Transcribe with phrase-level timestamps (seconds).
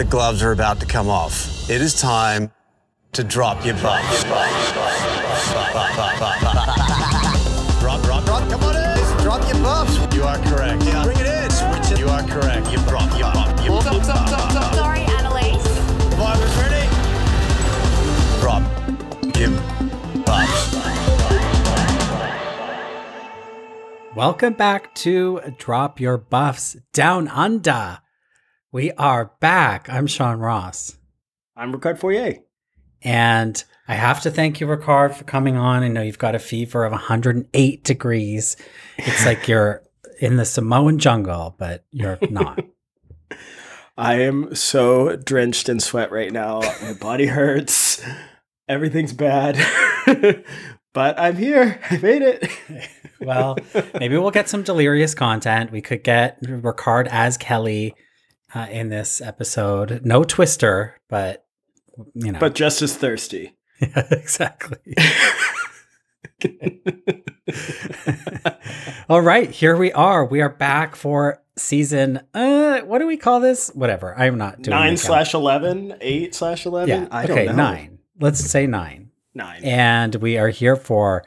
[0.00, 1.68] the gloves are about to come off.
[1.68, 2.50] It is time
[3.12, 4.24] to drop your buffs.
[4.24, 4.40] Drop,
[8.02, 8.48] drop, drop.
[8.48, 9.22] Come on in.
[9.22, 9.98] Drop your buffs.
[10.16, 10.84] You are correct.
[10.84, 11.04] Yeah.
[11.04, 11.50] Bring it in.
[11.50, 11.98] Switch it.
[11.98, 12.72] You are correct.
[12.72, 13.62] You drop your buff.
[13.62, 14.74] You Stop, stop, stop, stop.
[14.74, 15.62] Sorry, Annalise.
[16.08, 16.88] Survivors ready?
[18.40, 18.62] Drop
[19.36, 19.50] your
[20.24, 20.76] buffs.
[24.16, 27.98] Welcome back to Drop Your Buffs Down Under.
[28.72, 29.88] We are back.
[29.90, 30.96] I'm Sean Ross.
[31.56, 32.42] I'm Ricard Foyé.
[33.02, 35.82] And I have to thank you, Ricard, for coming on.
[35.82, 38.56] I know you've got a fever of 108 degrees.
[38.96, 39.82] It's like you're
[40.20, 42.64] in the Samoan jungle, but you're not.
[43.98, 46.60] I am so drenched in sweat right now.
[46.80, 48.00] My body hurts.
[48.68, 49.56] Everything's bad.
[50.94, 51.80] but I'm here.
[51.90, 52.48] I made it.
[53.20, 53.58] well,
[53.98, 55.72] maybe we'll get some delirious content.
[55.72, 57.96] We could get Ricard as Kelly
[58.54, 60.04] uh, in this episode.
[60.04, 61.44] No Twister, but
[62.14, 62.38] you know.
[62.38, 63.56] But just as thirsty.
[63.80, 64.94] yeah, exactly.
[69.08, 70.24] All right, here we are.
[70.24, 72.20] We are back for season.
[72.32, 73.70] Uh, what do we call this?
[73.74, 74.16] Whatever.
[74.18, 75.00] I'm not doing nine count.
[75.00, 77.02] slash eleven, eight slash eleven.
[77.02, 77.08] Yeah.
[77.10, 77.62] I okay, don't know.
[77.64, 77.98] nine.
[78.18, 79.10] Let's say nine.
[79.34, 79.64] Nine.
[79.64, 81.24] And we are here for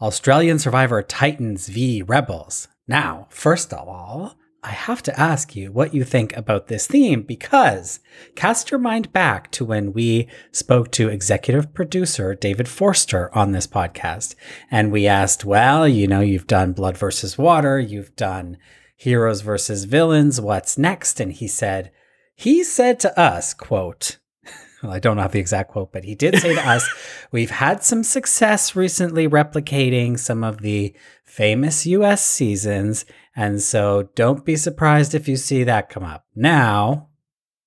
[0.00, 2.68] Australian Survivor Titans v Rebels.
[2.86, 7.22] Now, first of all, I have to ask you what you think about this theme
[7.22, 8.00] because
[8.34, 13.66] cast your mind back to when we spoke to executive producer David Forster on this
[13.66, 14.34] podcast.
[14.70, 18.58] And we asked, well, you know, you've done Blood versus Water, you've done
[18.96, 21.20] Heroes versus Villains, what's next?
[21.20, 21.90] And he said,
[22.34, 24.18] he said to us, quote,
[24.82, 26.86] well, I don't have the exact quote, but he did say to us,
[27.32, 30.94] We've had some success recently replicating some of the
[31.30, 33.04] famous US seasons.
[33.36, 36.26] And so don't be surprised if you see that come up.
[36.34, 37.08] Now,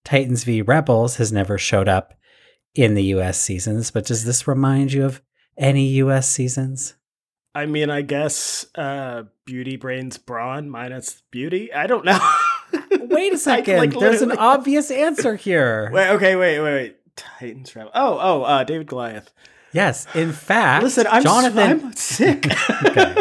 [0.03, 2.13] Titans v Rebels has never showed up
[2.75, 5.21] in the US seasons, but does this remind you of
[5.57, 6.95] any US seasons?
[7.55, 11.71] I mean, I guess uh, Beauty Brains Brawn minus Beauty.
[11.71, 12.19] I don't know.
[12.99, 13.77] Wait a second.
[13.77, 15.89] like, There's an obvious answer here.
[15.93, 16.95] Wait, okay, wait, wait, wait.
[17.15, 17.91] Titans Rebel.
[17.93, 19.31] Oh, oh, uh, David Goliath.
[19.71, 21.85] Yes, in fact, Listen, I'm, Jonathan.
[21.85, 22.47] I'm sick.
[22.85, 23.15] Okay.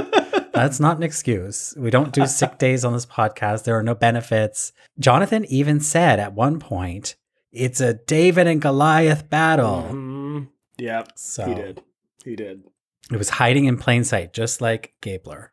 [0.52, 1.74] That's not an excuse.
[1.78, 3.64] We don't do sick days on this podcast.
[3.64, 4.72] There are no benefits.
[4.98, 7.16] Jonathan even said at one point,
[7.50, 9.88] it's a David and Goliath battle.
[9.90, 10.48] Mhm.
[10.78, 11.82] Yeah, So he did.
[12.24, 12.64] He did.
[13.10, 15.52] it was hiding in plain sight, just like Gabler.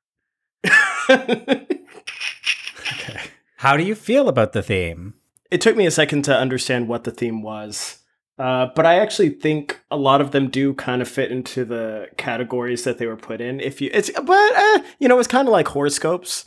[2.93, 3.21] Okay.
[3.57, 5.15] How do you feel about the theme?
[5.51, 7.98] it took me a second to understand what the theme was.
[8.39, 12.07] Uh, but I actually think a lot of them do kind of fit into the
[12.17, 13.59] categories that they were put in.
[13.59, 16.45] If you, it's, but uh, you know, it's kind of like horoscopes,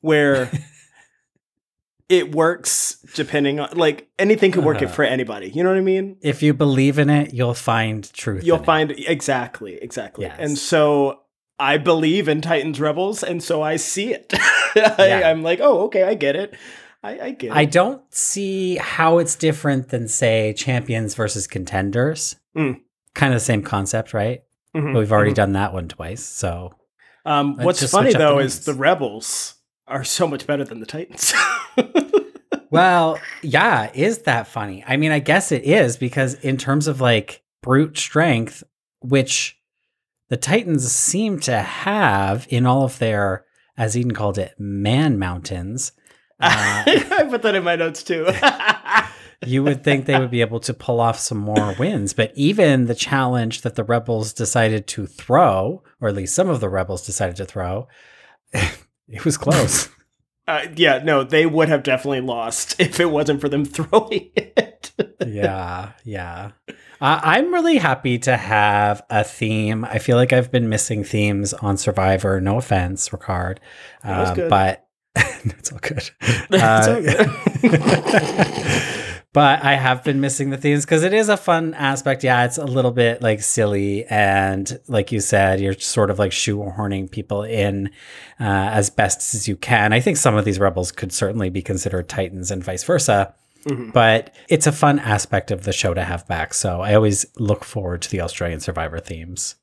[0.00, 0.50] where
[2.08, 4.94] it works depending on like anything could work it Uh-huh.
[4.94, 5.50] for anybody.
[5.50, 6.16] You know what I mean?
[6.22, 8.44] If you believe in it, you'll find truth.
[8.44, 8.66] You'll in it.
[8.66, 10.24] find exactly, exactly.
[10.26, 10.36] Yes.
[10.38, 11.20] And so
[11.58, 14.32] I believe in Titans Rebels, and so I see it.
[14.34, 15.28] I, Yeah.
[15.30, 16.54] I'm like, oh, okay, I get it.
[17.02, 17.52] I, I get it.
[17.56, 22.36] I don't see how it's different than, say, champions versus contenders.
[22.56, 22.80] Mm.
[23.14, 24.42] Kind of the same concept, right?
[24.74, 25.36] Mhm, But we've already mhm.
[25.36, 26.24] done that one twice.
[26.24, 26.74] So
[27.24, 29.54] Um, what's funny up the though is the rebels
[29.86, 31.32] are so much better than the Titans.
[32.70, 34.84] Well, yeah, is that funny?
[34.86, 38.64] I mean, I guess it is because in terms of like brute strength,
[39.00, 39.56] which
[40.28, 43.44] the Titans seem to have in all of their,
[43.78, 45.92] as Eden called it, man mountains,
[46.40, 48.26] uh, I put that in my notes too.
[49.46, 52.12] you would think they would be able to pull off some more wins.
[52.12, 56.60] But even the challenge that the rebels decided to throw, or at least some of
[56.60, 57.88] the rebels decided to throw,
[59.08, 59.88] it was close.
[60.48, 64.92] uh, yeah, no, they would have definitely lost if it wasn't for them throwing it.
[65.26, 66.52] yeah, yeah.
[66.98, 69.84] Uh, I'm really happy to have a theme.
[69.84, 72.40] I feel like I've been missing themes on Survivor.
[72.40, 73.58] No offense, Ricard,
[74.02, 74.48] Uh, good.
[74.48, 74.85] but
[75.44, 76.10] it's all good.
[76.50, 77.30] It's Uh, all good.
[79.32, 82.22] but I have been missing the themes because it is a fun aspect.
[82.24, 86.32] Yeah, it's a little bit like silly, and like you said, you're sort of like
[86.32, 87.88] shoehorning people in
[88.40, 89.92] uh, as best as you can.
[89.92, 93.34] I think some of these rebels could certainly be considered titans, and vice versa.
[93.64, 93.92] Mhm.
[93.92, 96.54] But it's a fun aspect of the show to have back.
[96.54, 99.56] So I always look forward to the Australian Survivor themes.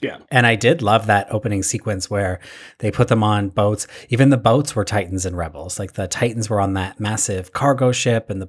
[0.00, 0.18] Yeah.
[0.30, 2.38] And I did love that opening sequence where
[2.78, 3.86] they put them on boats.
[4.08, 5.78] Even the boats were Titans and Rebels.
[5.78, 8.48] Like the Titans were on that massive cargo ship, and the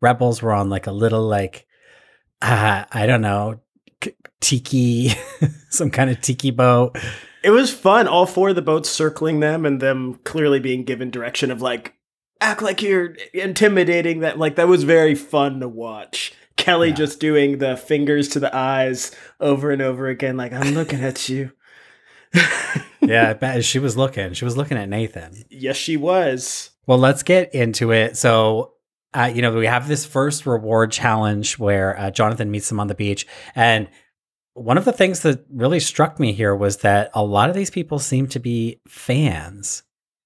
[0.00, 1.66] Rebels were on like a little, like,
[2.42, 3.60] uh, I don't know,
[4.40, 5.12] tiki,
[5.70, 6.98] some kind of tiki boat.
[7.44, 8.08] It was fun.
[8.08, 11.94] All four of the boats circling them and them clearly being given direction of like,
[12.40, 16.32] act like you're intimidating that like that was very fun to watch.
[16.58, 16.94] Kelly Yeah.
[16.94, 19.10] just doing the fingers to the eyes
[19.40, 21.52] over and over again, like I'm looking at you.
[23.00, 24.34] yeah, I bet she was looking.
[24.34, 25.44] She was looking at Nathan.
[25.50, 26.70] yes, she was.
[26.86, 28.16] Well, let's get into it.
[28.16, 28.74] So,
[29.14, 32.88] uh, you know, we have this first reward challenge where uh, Jonathan meets them on
[32.88, 33.26] the beach.
[33.54, 33.88] And
[34.54, 37.70] one of the things that really struck me here was that a lot of these
[37.70, 39.82] people seem to be fans,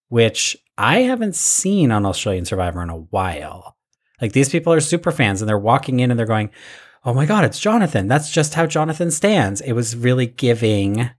[0.09, 3.77] which I haven't seen on Australian Survivor in a while.
[4.23, 6.51] Like these people are super fans and they're walking in and they're going,
[7.05, 8.07] Oh my God, it's Jonathan.
[8.07, 9.61] That's just how Jonathan stands.
[9.61, 11.11] It was really giving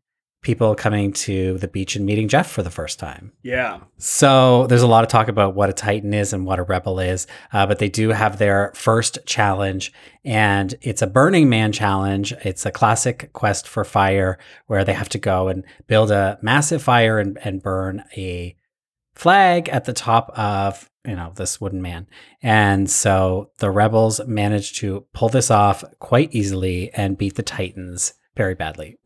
[0.44, 3.32] people coming to the beach and meeting Jeff for the first time.
[3.44, 3.80] Yeah.
[3.98, 7.00] So there's a lot of talk about what a Titan is and what a Rebel
[7.00, 9.94] is, uh, but they do have their first challenge,
[10.26, 12.34] and it's a Burning Man challenge.
[12.44, 16.84] It's a classic quest for fire where they have to go and build a massive
[16.84, 18.56] fire and, and burn a
[19.16, 22.08] flag at the top of you know this wooden man
[22.42, 28.14] and so the rebels managed to pull this off quite easily and beat the titans
[28.36, 28.98] very badly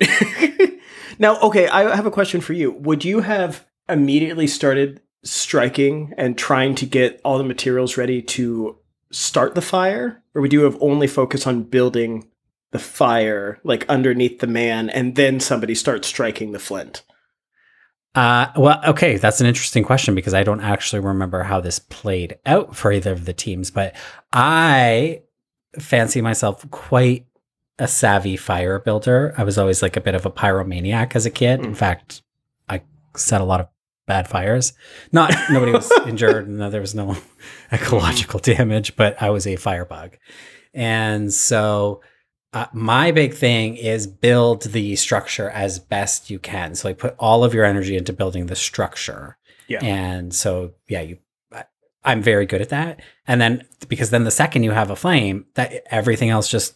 [1.18, 2.72] now, okay, I have a question for you.
[2.72, 8.78] Would you have immediately started striking and trying to get all the materials ready to
[9.10, 10.22] start the fire?
[10.34, 12.28] Or would you have only focused on building
[12.70, 17.02] the fire, like underneath the man, and then somebody starts striking the flint?
[18.14, 22.38] Uh, well, okay, that's an interesting question because I don't actually remember how this played
[22.46, 23.94] out for either of the teams, but
[24.32, 25.22] I
[25.78, 27.26] fancy myself quite
[27.78, 29.34] a savvy fire builder.
[29.38, 31.60] I was always like a bit of a pyromaniac as a kid.
[31.60, 31.76] In Mm.
[31.76, 32.22] fact,
[32.68, 32.82] I
[33.14, 33.68] set a lot of
[34.06, 34.72] bad fires.
[35.12, 37.16] Not nobody was injured and there was no
[37.70, 40.16] ecological damage, but I was a firebug.
[40.74, 42.00] And so
[42.52, 46.74] uh, my big thing is build the structure as best you can.
[46.74, 49.36] So like put all of your energy into building the structure.
[49.66, 49.84] Yeah.
[49.84, 51.18] And so yeah, you
[51.52, 51.64] I-
[52.04, 53.00] I'm very good at that.
[53.26, 56.74] And then because then the second you have a flame, that everything else just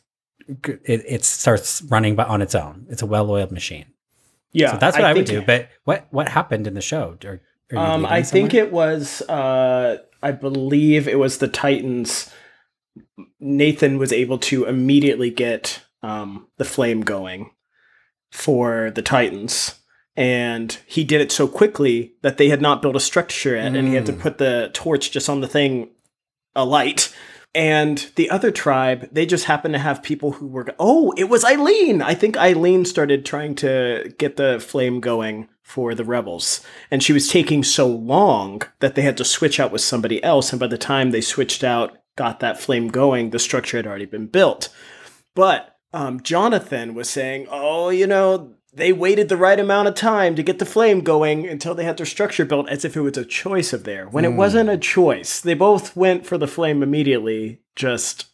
[0.48, 2.86] it, it starts running by on its own.
[2.90, 3.86] It's a well-oiled machine.
[4.52, 5.40] Yeah, so that's what I, would do.
[5.40, 7.16] But what what happened in the show?
[7.24, 7.40] Are,
[7.72, 9.22] are Um, I think it was.
[9.22, 12.30] Uh, I believe it was the Titans.
[13.40, 17.50] Nathan was able to immediately get um, the flame going
[18.30, 19.76] for the Titans,
[20.16, 23.88] and he did it so quickly that they had not built a structure yet, and
[23.88, 24.20] he had to Mm.
[24.20, 25.90] put the torch just on the thing
[26.54, 27.14] alight.
[27.54, 30.66] And the other tribe, they just happened to have people who were.
[30.78, 32.00] Oh, it was Eileen.
[32.00, 36.62] I think Eileen started trying to get the flame going for the rebels.
[36.90, 40.50] And she was taking so long that they had to switch out with somebody else.
[40.50, 44.06] And by the time they switched out, got that flame going, the structure had already
[44.06, 44.68] been built.
[45.34, 50.34] But um, Jonathan was saying, oh, you know, they waited the right amount of time
[50.36, 53.18] to get the flame going until they had their structure built as if it was
[53.18, 55.40] a choice of there when it wasn't a choice.
[55.40, 58.31] They both went for the flame immediately, just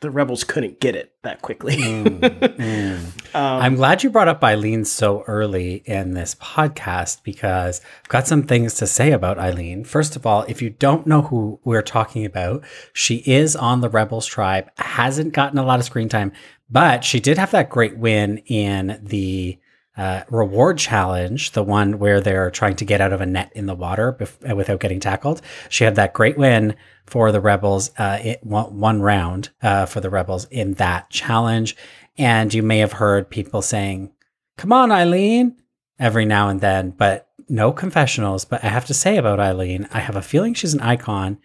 [0.00, 1.76] the rebels couldn't get it that quickly.
[2.56, 3.34] Mm.
[3.34, 8.26] Um, I'm glad you brought up Eileen so early in this podcast because I've got
[8.26, 9.84] some things to say about Eileen.
[9.84, 13.90] First of all, if you don't know who we're talking about, she is on the
[13.90, 16.32] Rebels tribe, hasn't gotten a lot of screen time,
[16.70, 19.58] but she did have that great win in the
[19.96, 23.66] uh, reward challenge, the one where they're trying to get out of a net in
[23.66, 25.40] the water bef- uh, without getting tackled.
[25.68, 26.74] She had that great win
[27.06, 31.76] for the Rebels, uh, it, one, one round uh, for the Rebels in that challenge.
[32.18, 34.12] And you may have heard people saying,
[34.58, 35.56] Come on, Eileen,
[35.98, 38.44] every now and then, but no confessionals.
[38.44, 41.38] But I have to say about Eileen, I have a feeling she's an icon.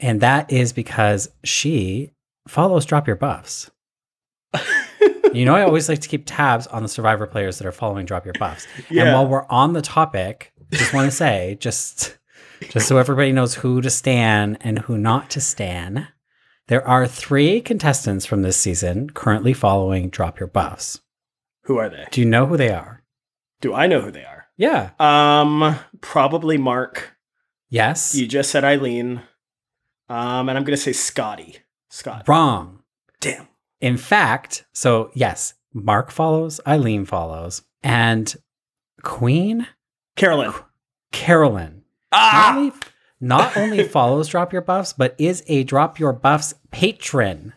[0.00, 2.12] And that is because she
[2.48, 3.70] follows Drop Your Buffs.
[5.36, 8.06] you know, I always like to keep tabs on the Survivor players that are following
[8.06, 8.66] Drop Your Buffs.
[8.90, 9.04] Yeah.
[9.04, 12.18] And while we're on the topic, just want to say, just
[12.70, 16.08] just so everybody knows who to stand and who not to stand,
[16.68, 21.00] there are three contestants from this season currently following Drop Your Buffs.
[21.64, 22.06] who are they?
[22.10, 23.02] Do you know who they are?
[23.60, 24.46] Do I know who they are?
[24.56, 24.90] Yeah.
[24.98, 27.16] Um, probably Mark.
[27.68, 28.14] Yes.
[28.14, 29.22] You just said Eileen.
[30.08, 31.58] Um, and I'm gonna say Scotty.
[31.88, 32.28] Scott.
[32.28, 32.80] Wrong.
[33.20, 33.48] Damn.
[33.82, 38.34] In fact, so yes, Mark follows, Eileen follows, and
[39.02, 39.66] Queen
[40.16, 40.52] Carolyn.
[41.10, 42.56] Carolyn not Ah!
[42.56, 42.72] only,
[43.20, 47.52] not only follows Drop Your Buffs, but is a Drop Your Buffs patron.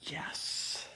[0.00, 0.86] Yes.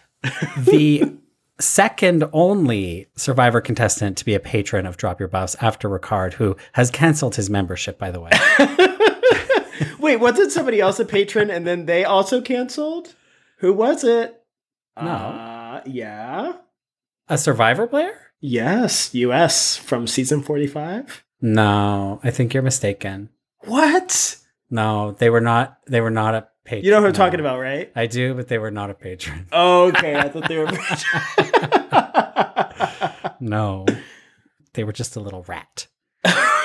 [0.57, 1.17] The
[1.61, 6.57] second only Survivor contestant to be a patron of Drop Your Buffs after Ricard, who
[6.73, 8.31] has canceled his membership, by the way.
[9.99, 13.15] Wait, wasn't somebody else a patron and then they also canceled?
[13.59, 14.42] Who was it?
[14.97, 15.11] No.
[15.11, 16.53] Uh, yeah.
[17.29, 18.15] a Survivor player?
[18.41, 19.15] Yes.
[19.15, 21.25] US from season 45.
[21.41, 23.31] No, I think you're mistaken.
[23.61, 24.37] What?
[24.71, 25.79] No, they were not.
[25.87, 26.85] They were not a patron.
[26.85, 27.17] You know who I'm no.
[27.17, 27.91] talking about, right?
[27.97, 29.49] I do, but they were not a patron.
[29.53, 30.67] Okay, I thought they were.
[33.43, 33.85] No,
[34.75, 35.89] they were just a little rat.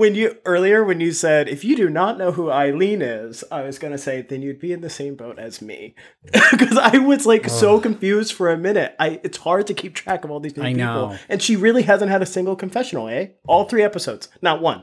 [0.00, 3.60] when you earlier when you said if you do not know who Eileen is, I
[3.60, 5.94] was gonna say then you'd be in the same boat as me
[6.50, 8.96] because I was like so confused for a minute.
[8.98, 11.18] I it's hard to keep track of all these new I people, know.
[11.28, 13.28] and she really hasn't had a single confessional, eh?
[13.46, 14.82] All three episodes, not one.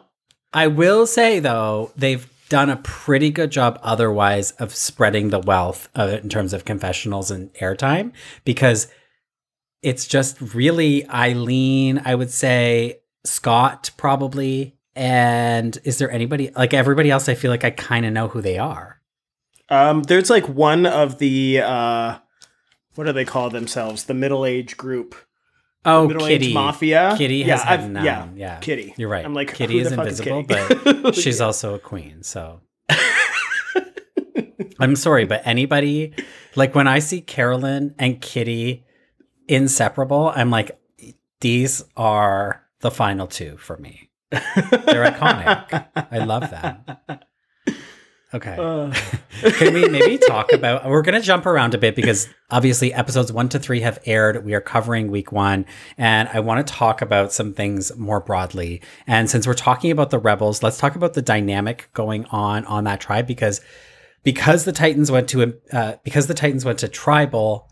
[0.54, 5.90] I will say though, they've done a pretty good job otherwise of spreading the wealth
[5.98, 8.14] in terms of confessionals and airtime
[8.46, 8.88] because
[9.82, 14.76] it's just really Eileen, I would say Scott probably.
[14.98, 17.30] And is there anybody like everybody else?
[17.30, 19.00] I feel like I kind of know who they are.
[19.70, 22.18] Um, there's like one of the uh,
[22.96, 24.06] what do they call themselves?
[24.06, 25.13] The middle age group.
[25.86, 26.48] Oh, middle Kitty.
[26.48, 27.13] age mafia.
[27.18, 28.96] Kitty has had I've- yeah, Yeah, Kitty.
[28.98, 29.24] You're right.
[29.24, 31.01] I'm like, Kitty who is fuck is invisible, Kitty?
[31.04, 32.24] but she's also a queen.
[32.24, 32.62] So
[34.80, 36.13] I'm sorry, but anybody
[36.56, 38.84] like when I see Carolyn and Kitty
[39.48, 40.72] inseparable, I'm like,
[41.42, 44.07] these are the final two for me.
[44.31, 45.88] They're iconic.
[46.12, 47.27] I love that.
[48.34, 48.57] Okay.
[48.60, 48.93] Uh,
[49.51, 50.86] Can we maybe talk about?
[50.86, 54.43] We're going to jump around a bit because obviously episodes one to three have aired.
[54.43, 55.65] We are covering week one,
[55.98, 58.81] and I want to talk about some things more broadly.
[59.05, 62.84] And since we're talking about the rebels, let's talk about the dynamic going on on
[62.84, 63.62] that tribe because
[64.24, 67.72] because the Titans went to uh, because the Titans went to tribal.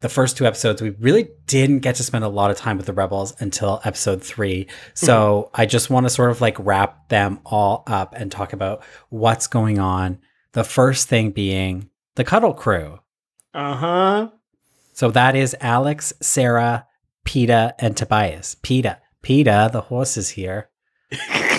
[0.00, 2.86] The first two episodes, we really didn't get to spend a lot of time with
[2.86, 4.66] the rebels until episode three.
[4.94, 8.82] So I just want to sort of like wrap them all up and talk about
[9.10, 10.18] what's going on
[10.52, 12.98] the first thing being the Cuddle Crew.
[13.54, 14.30] uh huh.
[14.94, 16.86] So that is Alex, Sarah,
[17.24, 18.56] Peta, and Tobias.
[18.62, 20.70] Peta, Peta, the horse is here.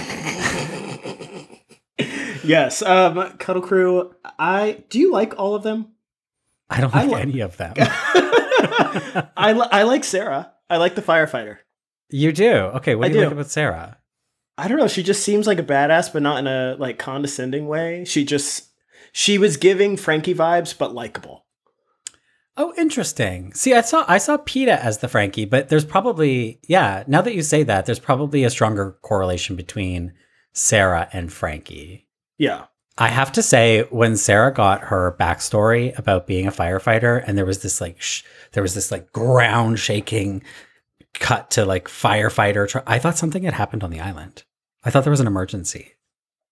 [2.44, 2.82] Yes.
[2.82, 4.16] Um, Cuddle Crew.
[4.40, 5.90] I do you like all of them?
[6.72, 7.74] I don't I like lo- any of them.
[7.78, 10.54] I li- I like Sarah.
[10.70, 11.58] I like the firefighter.
[12.10, 12.52] you do?
[12.52, 13.26] Okay, what I do you do.
[13.28, 13.98] like about Sarah?
[14.58, 14.88] I don't know.
[14.88, 18.06] She just seems like a badass, but not in a like condescending way.
[18.06, 18.70] She just
[19.12, 21.46] she was giving Frankie vibes, but likable.
[22.58, 23.54] Oh, interesting.
[23.54, 27.04] See, I saw I saw Peta as the Frankie, but there's probably yeah.
[27.08, 30.14] Now that you say that, there's probably a stronger correlation between
[30.54, 32.08] Sarah and Frankie.
[32.38, 32.66] Yeah.
[32.98, 37.46] I have to say, when Sarah got her backstory about being a firefighter, and there
[37.46, 40.44] was this like, sh- there was this like ground shaking
[41.14, 42.68] cut to like firefighter.
[42.68, 44.44] Tr- I thought something had happened on the island.
[44.84, 45.94] I thought there was an emergency,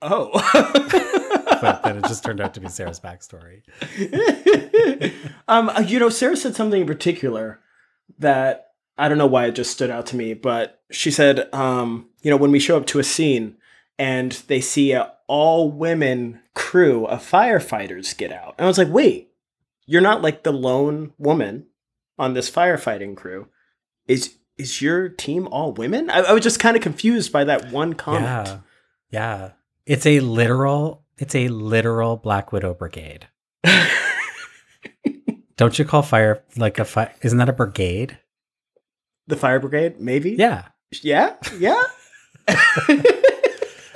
[0.01, 0.29] Oh.
[1.61, 3.61] but then it just turned out to be Sarah's backstory.
[5.47, 7.59] um, you know, Sarah said something in particular
[8.19, 8.67] that
[8.97, 12.31] I don't know why it just stood out to me, but she said, um, you
[12.31, 13.57] know, when we show up to a scene
[13.97, 18.89] and they see a all women crew of firefighters get out, and I was like,
[18.89, 19.29] wait,
[19.85, 21.67] you're not like the lone woman
[22.17, 23.47] on this firefighting crew.
[24.07, 26.09] Is is your team all women?
[26.09, 28.25] I, I was just kind of confused by that one comment.
[28.25, 28.59] Yeah,
[29.11, 29.51] yeah.
[29.85, 31.05] It's a literal.
[31.17, 33.27] It's a literal Black Widow brigade.
[35.57, 37.13] Don't you call fire like a fire?
[37.21, 38.17] Isn't that a brigade?
[39.29, 40.31] the fire brigade, maybe.
[40.31, 40.65] Yeah.
[41.03, 41.81] yeah, yeah.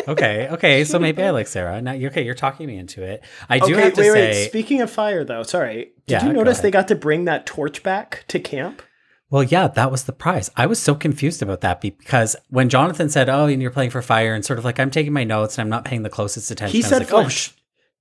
[0.07, 0.47] Okay.
[0.51, 0.83] Okay.
[0.83, 1.81] So maybe I like Sarah.
[1.81, 3.23] Now, okay, you're talking me into it.
[3.49, 4.31] I do okay, have to wait, say.
[4.31, 4.49] wait.
[4.49, 5.91] Speaking of fire, though, sorry.
[6.07, 8.81] Did Yeah, you notice they got to bring that torch back to camp?
[9.29, 10.51] Well, yeah, that was the prize.
[10.55, 14.01] I was so confused about that because when Jonathan said, "Oh, and you're playing for
[14.03, 16.51] fire," and sort of like I'm taking my notes and I'm not paying the closest
[16.51, 16.75] attention.
[16.75, 17.49] He said like, "Oh, sh-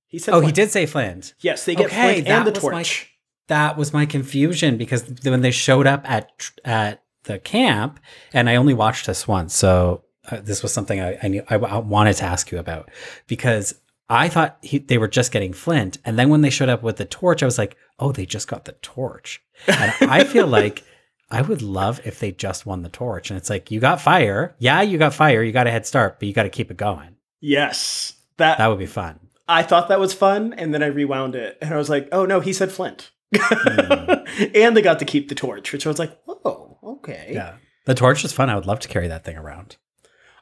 [0.07, 2.63] He said, oh, he did say Flint." Yes, they get Okay, Flint and the was
[2.63, 3.09] my- torch.
[3.47, 6.29] That was my confusion because when they showed up at
[6.63, 7.99] at the camp,
[8.31, 11.55] and I only watched this once, so uh, this was something I I, knew, I
[11.55, 12.89] I wanted to ask you about
[13.27, 13.75] because
[14.09, 16.97] I thought he, they were just getting Flint, and then when they showed up with
[16.97, 20.83] the torch, I was like, "Oh, they just got the torch," and I feel like.
[21.31, 23.31] I would love if they just won the torch.
[23.31, 24.55] And it's like, you got fire.
[24.59, 25.41] Yeah, you got fire.
[25.41, 27.15] You got a head start, but you got to keep it going.
[27.39, 29.19] Yes, that, That would be fun.
[29.47, 32.25] I thought that was fun, and then I rewound it, and I was like, oh
[32.25, 33.11] no, he said Flint.
[33.35, 34.13] Hmm.
[34.55, 37.31] and they got to keep the torch, which I was like, oh, okay.
[37.33, 37.55] Yeah.
[37.85, 38.49] The torch is fun.
[38.49, 39.77] I would love to carry that thing around.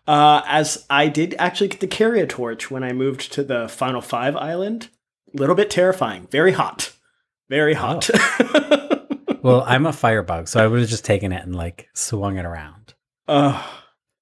[0.08, 3.68] Uh, as I did actually get to carry a torch when I moved to the
[3.68, 4.90] Final Five island.
[5.34, 6.28] A little bit terrifying.
[6.30, 6.94] Very hot.
[7.50, 8.10] Very hot.
[9.44, 12.46] Well, I'm a firebug, so I would have just taken it and like swung it
[12.46, 12.94] around.
[13.28, 13.48] Very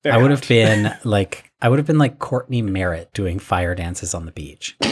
[0.05, 0.39] I would hot.
[0.39, 4.31] have been like, I would have been like Courtney Merritt doing fire dances on the
[4.31, 4.77] beach.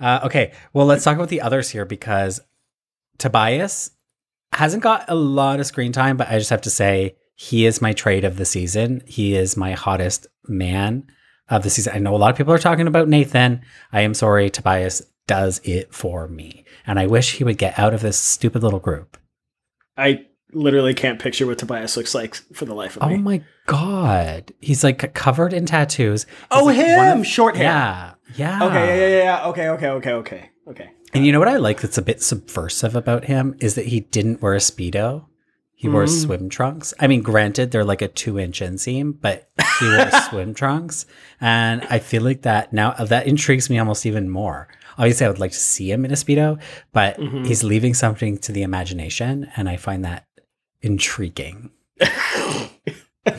[0.00, 2.40] uh, okay, well, let's talk about the others here because
[3.16, 3.90] Tobias
[4.52, 7.80] hasn't got a lot of screen time, but I just have to say he is
[7.80, 9.02] my trade of the season.
[9.06, 11.06] He is my hottest man
[11.48, 11.94] of the season.
[11.94, 13.62] I know a lot of people are talking about Nathan.
[13.92, 16.66] I am sorry, Tobias does it for me.
[16.86, 19.16] And I wish he would get out of this stupid little group.
[19.96, 23.14] I literally can't picture what Tobias looks like for the life of Oh me.
[23.14, 24.52] Oh my god.
[24.60, 26.24] He's like covered in tattoos.
[26.24, 27.20] He's Oh, like him!
[27.20, 27.64] of- Short hair.
[27.64, 28.14] Yeah.
[28.36, 28.64] Yeah.
[28.66, 29.46] Okay, yeah, yeah, yeah, yeah.
[29.48, 30.90] Okay, okay, okay, okay, okay.
[31.14, 34.00] And you know what I like that's a bit subversive about him is that he
[34.00, 35.24] didn't wear a Speedo.
[35.80, 36.22] He wore Mm.
[36.22, 36.92] swim trunks.
[37.00, 41.06] I mean, granted, they're like a two inch inseam, but he wore swim trunks.
[41.40, 44.68] And I feel like that now that intrigues me almost even more.
[44.98, 46.60] Obviously, I would like to see him in a Speedo,
[46.92, 47.46] but Mhm.
[47.46, 49.48] he's leaving something to the imagination.
[49.56, 50.26] And I find that
[50.82, 51.70] intriguing.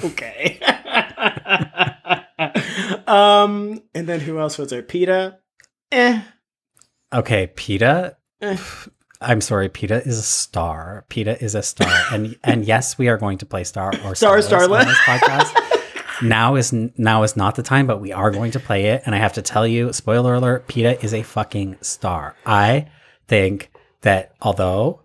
[0.03, 0.57] okay.
[3.07, 4.81] um, and then who else was there?
[4.81, 5.37] Peta.
[5.91, 6.21] Eh.
[7.13, 8.17] Okay, Peta.
[8.41, 8.57] Eh.
[9.21, 11.05] I'm sorry, Peta is a star.
[11.09, 11.91] Peta is a star.
[12.11, 14.81] and and yes, we are going to play Star or Star Starless Starlet.
[14.81, 16.21] on this podcast.
[16.27, 19.03] now is now is not the time, but we are going to play it.
[19.05, 22.35] And I have to tell you, spoiler alert, Peta is a fucking star.
[22.45, 22.87] I
[23.27, 25.01] think that although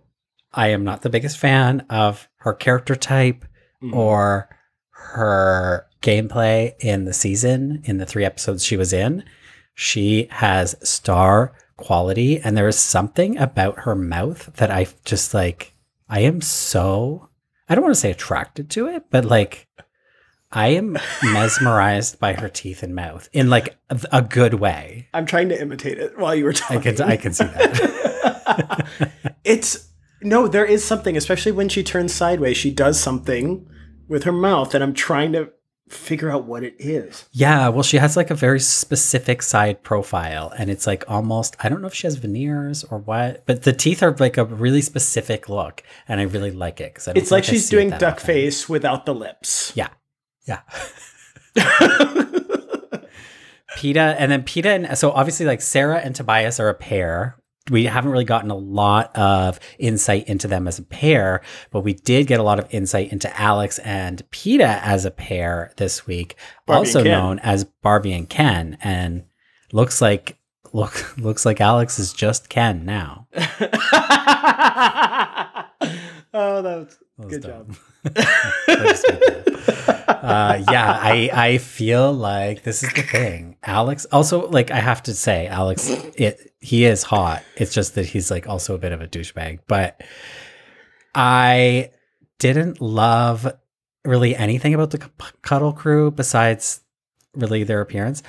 [0.53, 3.45] I am not the biggest fan of her character type
[3.83, 3.93] Mhm.
[3.95, 4.49] or
[4.91, 9.23] her gameplay in the season, in the three episodes she was in,
[9.75, 12.39] she has star quality.
[12.39, 15.73] And there is something about her mouth that I just like,
[16.09, 17.29] I am so,
[17.69, 19.67] I don't want to say attracted to it, but like,
[20.51, 25.09] I am mesmerized by her teeth and mouth in like a, a good way.
[25.13, 27.01] I'm trying to imitate it while you were I talking.
[27.01, 28.87] I can see that.
[29.43, 29.89] it's
[30.21, 32.57] no, there is something, especially when she turns sideways.
[32.57, 33.69] She does something
[34.07, 35.51] with her mouth, and I'm trying to
[35.89, 37.27] figure out what it is.
[37.31, 41.69] Yeah, well, she has like a very specific side profile, and it's like almost I
[41.69, 44.81] don't know if she has veneers or what, but the teeth are like a really
[44.81, 49.05] specific look, and I really like it because It's like she's doing duck face without
[49.05, 49.71] the lips.
[49.75, 49.89] Yeah,
[50.45, 50.61] yeah.
[53.77, 57.37] Peta and then Peta and so obviously like Sarah and Tobias are a pair.
[57.69, 61.93] We haven't really gotten a lot of insight into them as a pair, but we
[61.93, 66.35] did get a lot of insight into Alex and Peta as a pair this week,
[66.65, 68.77] Barbie also known as Barbie and Ken.
[68.81, 69.25] And
[69.71, 70.37] looks like
[70.73, 73.27] look looks like Alex is just Ken now.
[76.33, 77.77] oh, that was, That was good dumb.
[78.15, 78.17] job.
[80.07, 83.57] uh, yeah, I I feel like this is the thing.
[83.63, 87.45] Alex also like I have to say, Alex, it he is hot.
[87.55, 89.59] It's just that he's like also a bit of a douchebag.
[89.67, 90.03] But
[91.15, 91.91] I
[92.39, 93.49] didn't love
[94.03, 95.09] really anything about the
[95.41, 96.81] cuddle crew besides
[97.33, 98.21] really their appearance.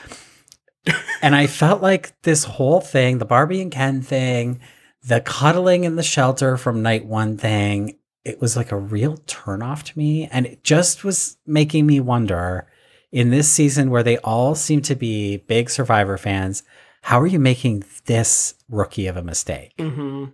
[1.20, 4.60] and I felt like this whole thing, the Barbie and Ken thing,
[5.02, 9.82] the cuddling in the shelter from night one thing, it was like a real turnoff
[9.82, 10.28] to me.
[10.30, 12.70] And it just was making me wonder
[13.10, 16.62] in this season where they all seem to be big Survivor fans,
[17.02, 19.72] how are you making this rookie of a mistake?
[19.78, 20.26] hmm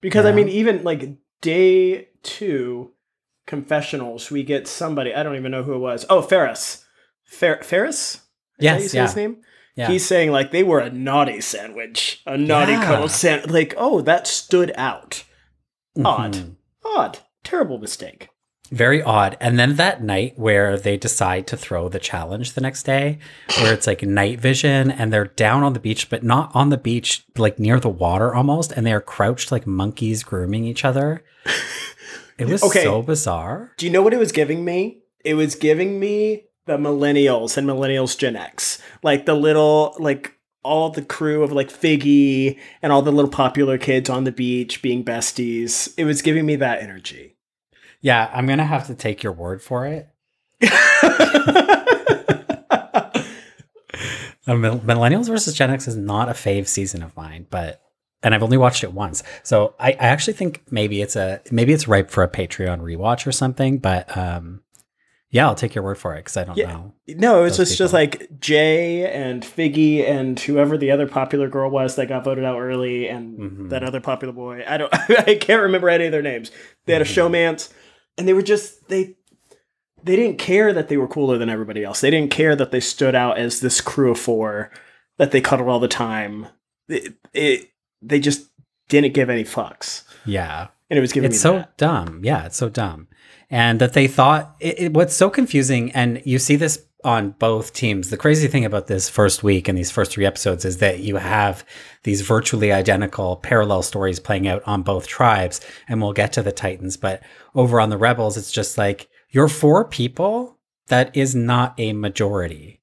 [0.00, 2.92] Because I mean, even like day two
[3.46, 5.14] confessionals, we get somebody.
[5.14, 6.04] I don't even know who it was.
[6.10, 6.84] Oh, Ferris.
[7.24, 8.14] Fer- Ferris.
[8.16, 8.20] Is
[8.60, 9.02] Yes, yeah.
[9.02, 9.42] his name.
[9.76, 9.88] Yeah.
[9.88, 12.84] He's saying like they were a naughty sandwich, a naughty Yeah.
[12.84, 13.50] cuddle sandwich.
[13.50, 15.24] Like, oh, that stood out.
[16.02, 16.32] Odd.
[16.34, 16.56] Mhm.
[16.84, 17.18] Odd.
[17.44, 18.28] Terrible mistake.
[18.70, 19.36] Very odd.
[19.40, 23.18] And then that night where they decide to throw the challenge the next day,
[23.60, 26.76] where it's like night vision and they're down on the beach, but not on the
[26.76, 31.22] beach, like near the water almost, and they are crouched like monkeys grooming each other.
[32.38, 32.82] It was Okay.
[32.82, 33.72] so bizarre.
[33.78, 34.98] Do you know what it was giving me?
[35.24, 38.78] It was giving me the millennials and millennials Gen X.
[39.02, 43.78] Like the little, like all the crew of like Figgy and all the little popular
[43.78, 45.94] kids on the beach being besties.
[45.96, 47.35] It was giving me that energy.
[48.00, 50.08] Yeah, I'm gonna have to take your word for it.
[54.46, 57.82] Millennials versus Gen X is not a fave season of mine, but
[58.22, 61.72] and I've only watched it once, so I, I actually think maybe it's a maybe
[61.72, 63.78] it's ripe for a Patreon rewatch or something.
[63.78, 64.62] But um,
[65.30, 66.72] yeah, I'll take your word for it because I don't Yeah.
[66.72, 66.94] know.
[67.08, 71.70] no, it was just, just like Jay and Figgy and whoever the other popular girl
[71.70, 73.68] was that got voted out early and Mhm.
[73.70, 74.64] that other popular boy.
[74.66, 74.92] I don't
[75.28, 76.50] I can't remember any of their names.
[76.86, 77.30] They had a Mhm.
[77.30, 77.72] showmance
[78.18, 79.14] and they were just they
[80.02, 82.00] they didn't care that they were cooler than everybody else.
[82.00, 84.70] They didn't care that they stood out as this crew of four
[85.18, 86.46] that they cuddled all the time.
[86.88, 87.70] It, it
[88.02, 88.46] they just
[88.88, 90.04] didn't give any fucks.
[90.24, 91.76] Yeah, And it was giving it's so that.
[91.76, 92.20] dumb.
[92.22, 93.08] Yeah, it's so dumb,
[93.50, 97.72] and that they thought it, it, what's so confusing, and you see this on both
[97.72, 98.10] teams.
[98.10, 101.16] The crazy thing about this first week and these first three episodes is that you
[101.16, 101.64] have
[102.02, 106.52] these virtually identical parallel stories playing out on both tribes, and we'll get to the
[106.52, 107.22] Titans, but
[107.54, 112.80] over on the Rebels, it's just like you're four people, that is not a majority.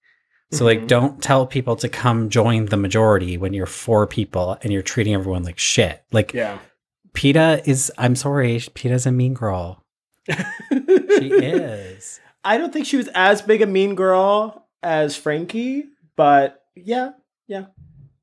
[0.52, 0.88] So like Mhm.
[0.88, 5.14] don't tell people to come join the majority when you're four people and you're treating
[5.16, 6.04] everyone like shit.
[6.12, 6.60] Like Yeah.
[7.14, 9.84] Peta is I'm sorry, Peta's a mean girl.
[11.20, 12.20] She is.
[12.44, 17.12] I don't think she was as big a mean girl as Frankie, but yeah,
[17.48, 17.66] yeah.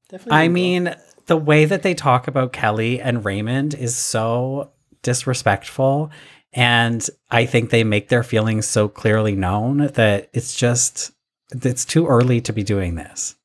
[0.09, 0.39] Definitely.
[0.39, 0.97] I mean girl.
[1.27, 6.11] the way that they talk about Kelly and Raymond is so disrespectful.
[6.53, 11.13] And I think they make their feelings so clearly known that it's just,
[11.53, 13.37] it's too early to be doing this.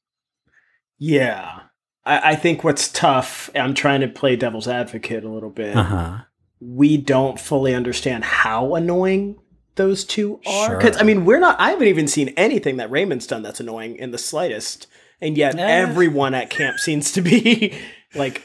[0.97, 1.59] Yeah.
[2.03, 5.75] I, I think what's tough, I'm trying to play devil's advocate a little bit.
[5.75, 6.17] Uh huh.
[6.59, 9.37] We don't fully understand how annoying
[9.75, 10.77] those two are.
[10.77, 13.95] Because, I mean, we're not, I haven't even seen anything that Raymond's done that's annoying
[13.97, 14.87] in the slightest.
[15.21, 15.61] And yet, Eh.
[15.63, 17.77] everyone at camp seems to be
[18.15, 18.41] like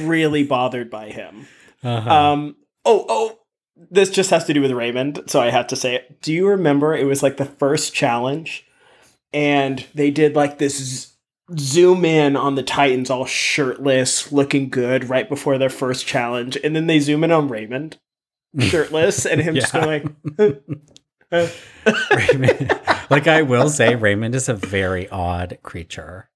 [0.00, 1.46] really bothered by him.
[1.84, 2.10] Uh-huh.
[2.14, 2.56] Um.
[2.84, 3.04] Oh.
[3.08, 3.38] Oh.
[3.90, 6.20] This just has to do with Raymond, so I have to say it.
[6.20, 6.96] Do you remember?
[6.96, 8.66] It was like the first challenge,
[9.32, 11.14] and they did like this
[11.56, 16.74] zoom in on the Titans, all shirtless, looking good, right before their first challenge, and
[16.74, 17.98] then they zoom in on Raymond,
[18.58, 19.84] shirtless, and him just Yeah.
[19.84, 20.16] going.
[22.10, 22.80] Raymond,
[23.10, 26.28] like I will say, Raymond is a very odd creature.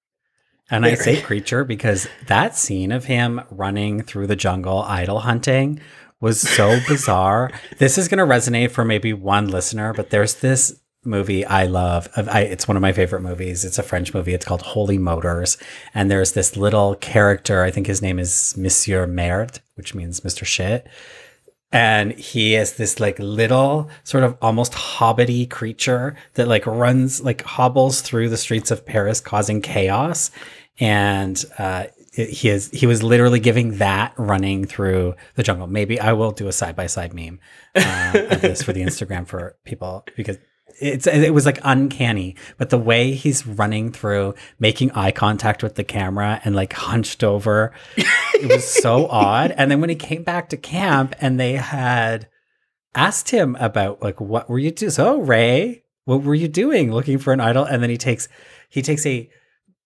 [0.71, 5.81] And I say creature because that scene of him running through the jungle idol hunting
[6.21, 7.51] was so bizarre.
[7.79, 12.09] This is going to resonate for maybe one listener, but there's this movie I love.
[12.17, 13.65] I, it's one of my favorite movies.
[13.65, 14.33] It's a French movie.
[14.35, 15.59] It's called Holy Motors.
[15.95, 17.63] And there's this little character.
[17.65, 20.45] I think his name is Monsieur Merde, which means Mr.
[20.47, 20.87] Shit
[21.73, 27.43] and he is this like little sort of almost hobbity creature that like runs like
[27.43, 30.31] hobbles through the streets of Paris causing chaos.
[30.81, 35.67] And uh it- he is he was literally giving that running through the jungle.
[35.67, 37.41] Maybe i will do a side by side meme
[37.75, 40.37] uh, of this for the instagram for people because
[40.83, 45.77] it's it was like uncanny but the way he's running through making eye contact with
[45.77, 47.73] the camera and like hunched over
[48.43, 49.53] it was so odd.
[49.53, 52.29] And then when he came back to camp and they had
[52.95, 54.91] asked him about like what were you doing?
[54.91, 57.65] So Ray, what were you doing looking for an idol?
[57.65, 58.29] And then he takes
[58.69, 59.31] he takes a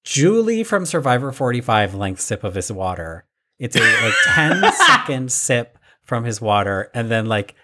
[0.04, 3.26] Julie from Survivor 45 length sip of his water.
[3.58, 6.90] It's a like 10 second sip from his water.
[6.94, 7.54] And then like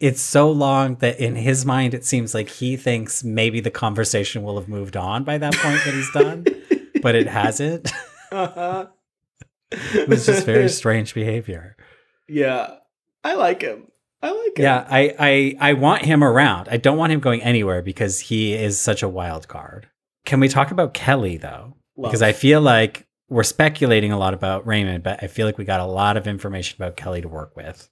[0.00, 4.42] it's so long that in his mind it seems like he thinks maybe the conversation
[4.42, 6.44] will have moved on by that point that he's done,
[7.02, 7.92] but it hasn't.
[8.32, 8.86] uh-huh.
[9.94, 11.76] It was just very strange behavior.
[12.28, 12.76] yeah.
[13.22, 13.86] I like him.
[14.22, 14.62] I like him.
[14.64, 16.68] Yeah, I, I I want him around.
[16.70, 19.88] I don't want him going anywhere because he is such a wild card.
[20.24, 21.76] Can we talk about Kelly though?
[22.00, 25.64] Because I feel like we're speculating a lot about Raymond, but I feel like we
[25.66, 27.88] got a lot of information about Kelly to work with.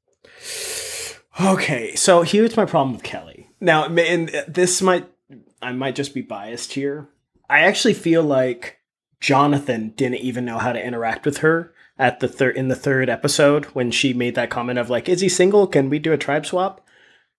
[1.40, 3.48] Okay, so here's my problem with Kelly.
[3.60, 5.08] Now, and uh, this might
[5.62, 7.08] I might just be biased here.
[7.48, 8.78] I actually feel like
[9.20, 13.08] Jonathan didn't even know how to interact with her at the third in the third
[13.08, 15.66] episode when she made that comment of like, "Is he single?
[15.66, 16.84] Can we do a tribe swap?"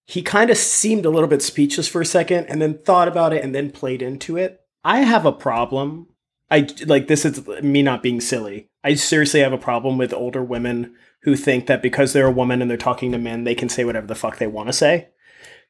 [0.06, 3.34] He kind of seemed a little bit speechless for a second, and then thought about
[3.34, 4.62] it, and then played into it.
[4.84, 6.08] I have a problem.
[6.50, 8.70] I like this is me not being silly.
[8.84, 12.62] I seriously have a problem with older women who think that because they're a woman
[12.62, 15.10] and they're talking to men, they can say whatever the fuck they want to say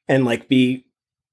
[0.09, 0.85] and like be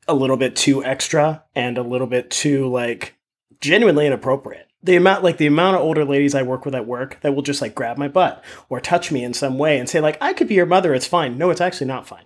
[0.07, 3.17] a little bit too extra and a little bit too like
[3.61, 4.69] genuinely inappropriate.
[4.83, 7.43] The amount like the amount of older ladies I work with at work that will
[7.43, 10.33] just like grab my butt or touch me in some way and say like I
[10.33, 11.39] could be your mother, it's fine.
[11.39, 12.25] No, it's actually not fine.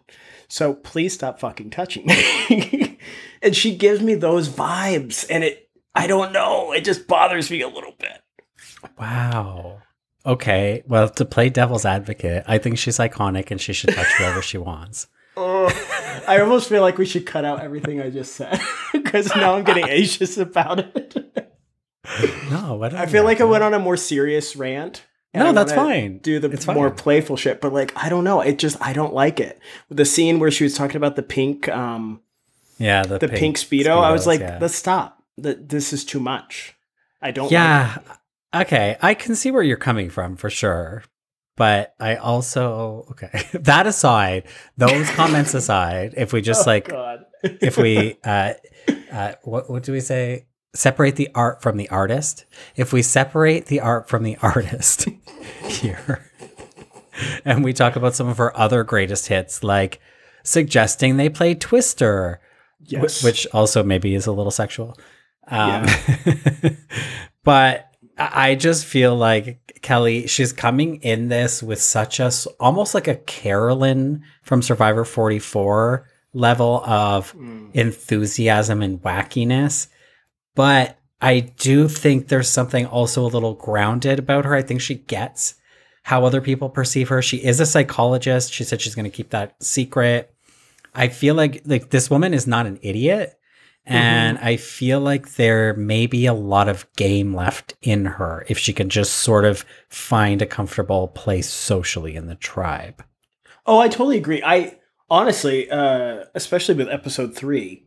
[0.48, 2.98] So please stop fucking touching me.
[3.42, 7.62] and she gives me those vibes and it I don't know, it just bothers me
[7.62, 8.20] a little bit.
[8.98, 9.81] Wow.
[10.26, 10.83] Okay.
[10.87, 14.59] Well, to play devil's advocate, I think she's iconic and she should touch whoever she
[14.59, 15.06] wants.
[15.37, 15.70] Oh,
[16.28, 18.61] I almost feel like we should cut out everything I just said
[18.92, 21.16] because now I'm getting anxious about it.
[22.50, 25.04] No, I feel like I went on a more serious rant.
[25.33, 26.18] No, that's fine.
[26.18, 26.98] Do the It's more fine.
[26.98, 29.61] playful shit, but like I don't know, it just I don't like it.
[29.88, 32.20] The scene where she was talking about the pink, um,
[32.76, 34.59] Yeah, the, the pink, speedo, I was like, yeah.
[34.61, 35.22] let's stop.
[35.38, 36.74] That this is too much.
[37.22, 37.50] I don't.
[37.52, 37.98] Yeah.
[38.54, 38.96] Okay.
[39.00, 41.04] I can see where you're coming from for sure.
[41.56, 43.42] But I also, okay.
[43.52, 44.44] that aside,
[44.76, 47.26] those comments aside, if we just Like, like, oh, God.
[47.60, 48.54] if we, uh,
[49.12, 50.46] uh, what, what do we say?
[50.74, 52.46] Separate the art from the artist.
[52.76, 55.08] If we separate the art from the artist
[55.64, 56.24] here,
[57.44, 60.00] and we talk about some of her other greatest hits, like
[60.44, 62.40] suggesting they play Twister,
[62.84, 64.96] yes, which also maybe is a little sexual.
[65.48, 65.86] Um,
[67.42, 67.89] but
[68.20, 73.16] I just feel like Kelly, she's coming in this with such a almost like a
[73.16, 77.70] Carolyn from Survivor 44 level of Mm.
[77.74, 79.88] enthusiasm and wackiness.
[80.54, 84.54] But I do think there's something also a little grounded about her.
[84.54, 85.54] I think she gets
[86.04, 87.22] how other people perceive her.
[87.22, 88.52] She is a psychologist.
[88.52, 90.33] She said she's going to keep that secret.
[90.94, 93.38] I feel like like this woman is not an idiot.
[93.86, 98.58] And I feel like there may be a lot of game left in her if
[98.58, 103.02] she can just sort of find a comfortable place socially in the tribe.
[103.66, 104.42] Oh, I totally agree.
[104.44, 107.86] I honestly, uh, especially with episode three,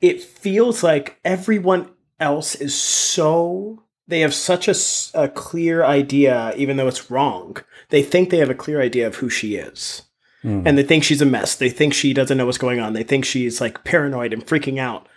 [0.00, 4.68] it feels like everyone else is so they have such
[5.14, 7.56] a clear idea, even though it's wrong.
[7.90, 10.02] They think they have a clear idea of who she is,
[10.44, 10.66] Mm.
[10.66, 11.54] and they think she's a mess.
[11.54, 12.92] They think she doesn't know what's going on.
[12.92, 15.08] They think she's like paranoid and freaking out.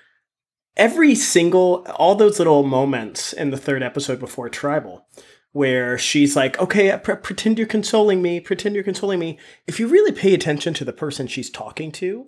[0.78, 5.08] Every single, all those little moments in the third episode before Tribal,
[5.52, 9.40] where she's like, okay, pre- pretend you're consoling me, pretend you're consoling me.
[9.68, 12.28] If you really pay attention to the person she's talking to,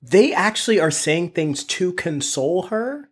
[0.00, 3.10] they actually are saying things to console her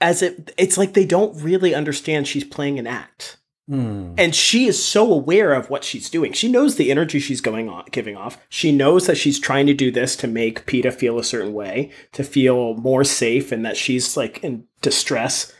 [0.00, 3.38] as it it's like they don't really understand she's playing an act.
[3.70, 4.14] Mm.
[4.18, 6.32] And she is so aware of what she's doing.
[6.32, 8.36] She knows the energy she's going on giving off.
[8.48, 11.92] She knows that she's trying to do this to make Peta feel a certain way,
[12.12, 15.52] to feel more safe and that she's like in distress.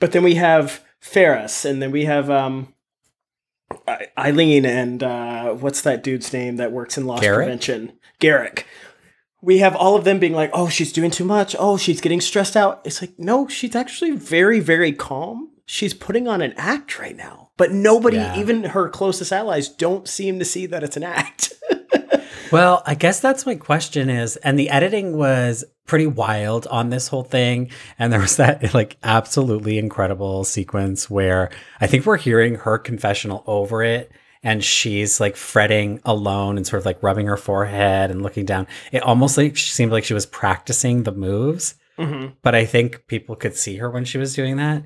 [0.00, 2.74] But then we have Ferris and then we have um
[4.18, 7.46] Eileen and uh what's that dude's name that works in loss Garrick?
[7.46, 7.92] prevention?
[8.18, 8.66] Garrick.
[9.40, 11.54] We have all of them being like, "Oh, she's doing too much.
[11.58, 15.50] Oh, she's getting stressed out." It's like, "No, she's actually very very calm.
[15.66, 18.38] She's putting on an act right now." But nobody, Yeah.
[18.38, 21.52] even her closest allies don't seem to see that it's an act.
[22.52, 27.08] Well, I guess that's my question is, and the editing was pretty wild on this
[27.08, 27.70] whole thing.
[27.98, 31.50] And there was that like absolutely incredible sequence where
[31.80, 34.12] I think we're hearing her confessional over it.
[34.42, 38.68] And she's like fretting alone and sort of like rubbing her forehead and looking down.
[38.92, 42.34] It almost like she seemed like she was practicing the moves, mm-hmm.
[42.42, 44.84] but I think people could see her when she was doing that.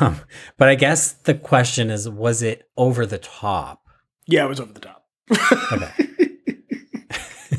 [0.00, 0.20] Um,
[0.56, 3.82] but I guess the question is, was it over the top?
[4.26, 5.04] Yeah, it was over the top.
[5.72, 5.92] Okay.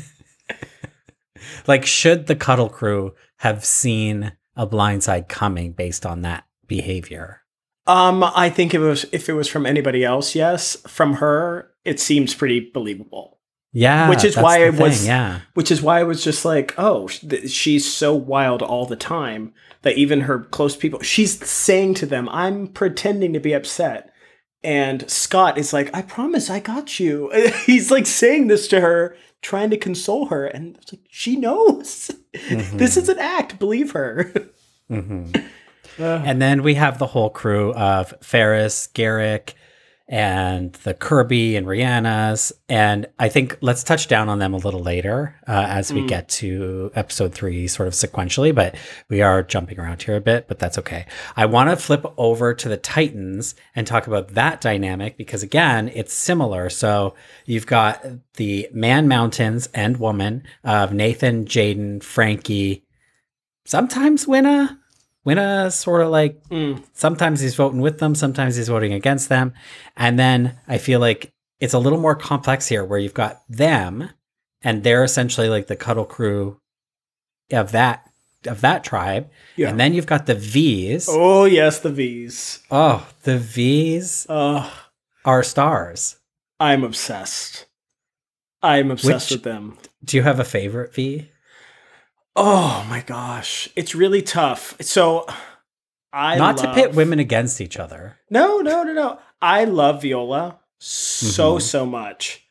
[1.66, 7.42] like, should the Cuddle Crew have seen a blindside coming based on that behavior?
[7.86, 10.76] Um, I think it was if it was from anybody else, yes.
[10.86, 13.38] From her, it seems pretty believable.
[13.72, 15.40] Yeah, Which is why the I was- thing, yeah.
[15.54, 19.54] Which is why I was just like, oh, th- she's so wild all the time
[19.82, 24.12] that even her close people, she's saying to them, I'm pretending to be upset.
[24.62, 27.30] And Scott is like, I promise I got you.
[27.64, 30.46] He's like saying this to her, trying to console her.
[30.46, 32.10] And it's like, she knows.
[32.50, 33.58] this is an act.
[33.58, 34.32] Believe her.
[34.88, 35.30] hmm
[35.98, 39.54] And then we have the whole crew of Ferris, Garrick,
[40.12, 42.52] and the Kirby and Rihanna's.
[42.68, 46.08] And I think let's touch down on them a little later uh, as we Mm.
[46.08, 48.52] get to episode three, sort of sequentially.
[48.52, 48.74] But
[49.08, 51.06] we are jumping around here a bit, but that's okay.
[51.36, 55.88] I want to flip over to the Titans and talk about that dynamic because, again,
[55.94, 56.70] it's similar.
[56.70, 57.14] So
[57.46, 62.84] you've got the man mountains and woman of Nathan, Jaden, Frankie,
[63.64, 64.79] sometimes Winna.
[65.24, 66.82] Winna sort of like Mm.
[66.92, 69.52] sometimes he's voting with them, sometimes he's voting against them.
[69.96, 71.30] And then I feel like
[71.60, 74.10] it's a little more complex here where you've got them
[74.62, 76.58] and they're essentially like the cuddle crew
[77.52, 78.06] of that
[78.46, 79.28] of that tribe.
[79.56, 79.68] Yeah.
[79.68, 81.06] And then you've got the V's.
[81.10, 82.60] Oh, yes, the V's.
[82.70, 84.72] Oh, the V's Oh,
[85.26, 86.16] are stars.
[86.58, 87.66] I'm obsessed.
[88.62, 89.76] I'm obsessed Which- with them.
[90.02, 91.28] Do you have a favorite V?
[92.42, 94.74] Oh my gosh, it's really tough.
[94.80, 95.26] So
[96.10, 98.16] I Not to pit women against each other.
[98.30, 99.18] No, no, no, no.
[99.42, 101.62] I love Viola so Mhm.
[101.62, 102.42] so much,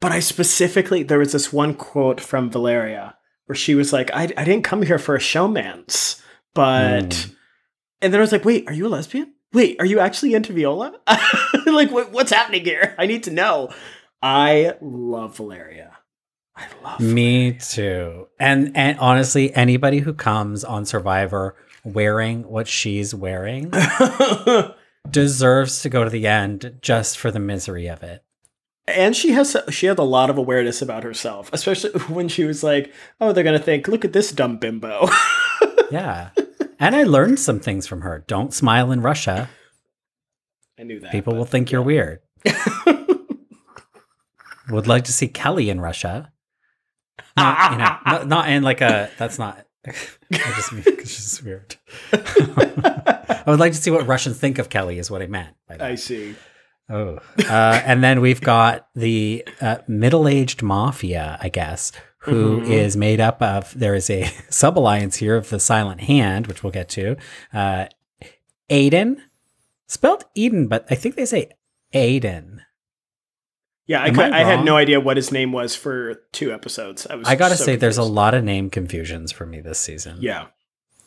[0.00, 4.22] but I specifically there was this one quote from Valeria where she was like, "I
[4.36, 6.22] I didn't come here for a showmance,
[6.54, 7.34] but," Mm.
[8.02, 9.34] and then I was like, "Wait, are you a lesbian?
[9.52, 10.92] Wait, are you actually into Viola?
[11.66, 12.94] like, what, what's happening here?
[12.96, 13.70] I need to know."
[14.22, 15.95] I love Valeria.
[16.56, 18.28] I love Me too.
[18.38, 23.70] And and honestly, anybody who comes on Survivor wearing what she's wearing
[25.10, 28.22] deserves to go to the end just for the misery of it.
[28.88, 32.62] and she has she had a lot of awareness about herself, especially when she was
[32.64, 35.08] like, "Oh, they're gonna think, look at this dumb bimbo."
[35.88, 36.30] Yeah.
[36.80, 38.24] and I learned some things from her.
[38.26, 39.48] Don't smile in Russia.
[40.76, 41.12] I knew that.
[41.12, 42.18] People will think you're weird.
[44.70, 46.32] Would like to see Kelly in Russia.
[47.36, 49.92] Not, you know, not, not in like a, that's not, I
[50.32, 51.76] just mean because she's weird.
[52.12, 55.54] I would like to see what Russians think of Kelly, is what I meant.
[55.68, 55.86] By that.
[55.90, 56.34] I see.
[56.88, 62.70] Oh, uh, and then we've got the uh, middle-aged mafia, I guess, who Mhm.
[62.70, 66.62] is made up of there is a sub alliance here of the Silent Hand, which
[66.62, 67.16] we'll get to.
[67.52, 67.86] Uh,
[68.70, 69.16] Aiden,
[69.88, 71.50] spelled Eden, but I think they say
[71.94, 72.60] Aiden.
[73.86, 77.06] Yeah, I, I I, had no idea what his name was for two episodes.
[77.06, 77.28] I was.
[77.28, 80.18] I gotta so say, there's a lot of name confusions for me this season.
[80.20, 80.46] Yeah.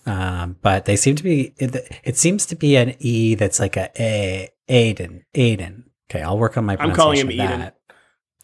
[0.05, 1.53] Um, but they seem to be.
[1.57, 4.49] It, it seems to be an E that's like a A.
[4.69, 5.23] Aiden.
[5.33, 5.83] Aiden.
[6.09, 6.77] Okay, I'll work on my.
[6.79, 7.75] I'm calling him that.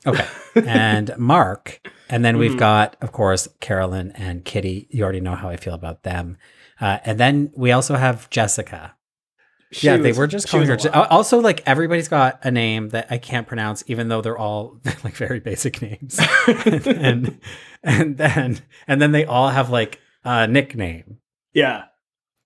[0.05, 2.59] Okay, and Mark, and then we've Mhm.
[2.59, 4.87] got, of course, Carolyn and Kitty.
[4.91, 6.37] You already know how I feel about them.
[6.79, 8.94] Uh, and then we also have Jessica.
[9.71, 10.73] She yeah, they was- were just calling her.
[10.75, 11.09] a Je- lot.
[11.11, 15.15] also, like everybody's got a name that I can't pronounce, even though they're all like
[15.15, 16.19] very basic names.
[16.47, 17.39] and
[17.83, 21.17] and then and then they all have like a nickname.
[21.53, 21.85] yeah.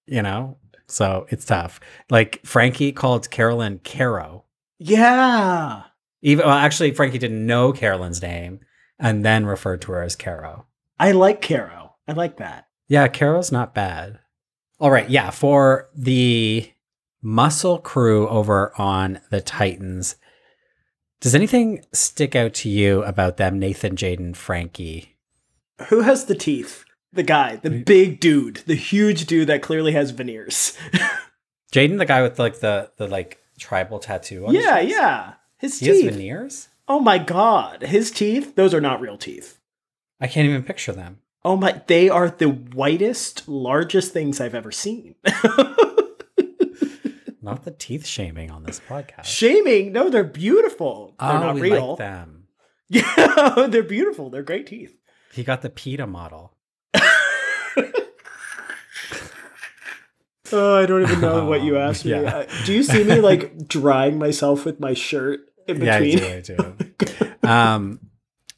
[0.08, 1.80] You know, so it's tough.
[2.10, 4.46] Like Frankie called Carolyn Caro.
[4.80, 5.84] Yeah.
[6.24, 8.62] Even well, actually, Frankie didn't know Carolyn's name
[8.98, 10.66] and then referred to her as Caro.
[11.00, 11.96] I like Caro.
[12.08, 12.66] I like that.
[12.88, 14.18] Yeah, Caro's not bad.
[14.80, 16.72] All right, yeah, for the
[17.22, 20.16] muscle crew over on the Titans,
[21.22, 25.18] does anything stick out to you about them, Nathan, Jaden, Frankie?
[25.88, 26.86] Who has the teeth?
[27.12, 30.78] The guy, the big dude, the huge dude that clearly has veneers.
[31.74, 34.46] Jaden, the guy with like the the like tribal tattoo.
[34.46, 34.92] On his yeah, face?
[34.92, 35.34] yeah.
[35.58, 35.90] His teeth.
[35.90, 36.68] He has veneers.
[36.88, 37.84] Oh my god.
[37.84, 39.60] His teeth, those are not real teeth.
[40.22, 41.20] I can't even picture them.
[41.44, 45.16] Oh my, they are the whitest, largest things I've ever seen.
[47.50, 49.26] Not the teeth shaming on this podcast.
[49.26, 49.92] Shaming?
[49.92, 51.16] No, they're beautiful.
[51.20, 51.90] They're oh, not we real.
[51.90, 52.36] like them.
[52.92, 54.32] Yeah, they're beautiful.
[54.32, 54.98] They're great teeth.
[55.32, 56.56] He got the Peta model.
[60.52, 62.12] Oh, I don't even know what you asked me.
[62.12, 62.22] Yeah.
[62.22, 66.18] Uh, do you see me like drying myself with my shirt in between?
[66.18, 66.56] Yeah, I do.
[66.56, 67.48] I do.
[67.48, 68.00] um,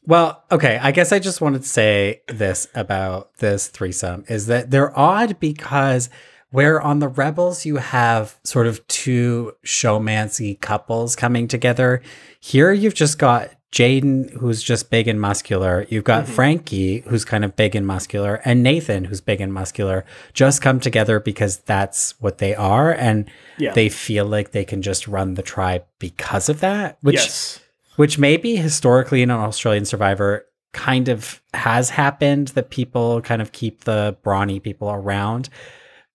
[0.04, 0.78] well, okay.
[0.82, 5.38] I guess I just wanted to say this about this threesome is that they're odd
[5.38, 6.10] because
[6.52, 12.00] where on the Rebels you have sort of two showmancy couples coming together,
[12.40, 15.86] here you've just got Jaden, who's just big and muscular.
[15.88, 16.28] You've got Mhm.
[16.28, 20.78] Frankie, who's kind of big and muscular, and Nathan, who's big and muscular, just come
[20.78, 22.92] together because that's what they are.
[22.92, 23.72] And Yeah.
[23.72, 27.60] they feel like they can just run the tribe because of that, which yes.
[27.96, 33.52] which maybe historically in an Australian Survivor kind of has happened that people kind of
[33.52, 35.48] keep the brawny people around.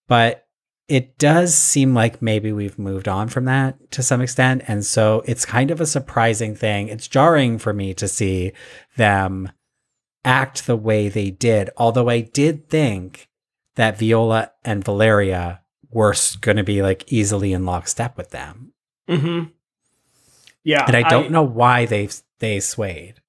[0.08, 0.46] But
[0.88, 4.64] it does seem like maybe we've moved on from that to some extent.
[4.68, 6.88] And so it's kind of a surprising thing.
[6.88, 8.54] It's jarring for me to see
[8.96, 9.52] them
[10.24, 11.70] act the way they did.
[11.78, 13.28] Although I did think
[13.76, 18.74] that Viola and Valeria were going to be like easily in lockstep with them.
[19.10, 19.50] Mm-hmm.
[20.64, 20.86] Yeah.
[20.86, 23.22] And I don't know why they they swayed.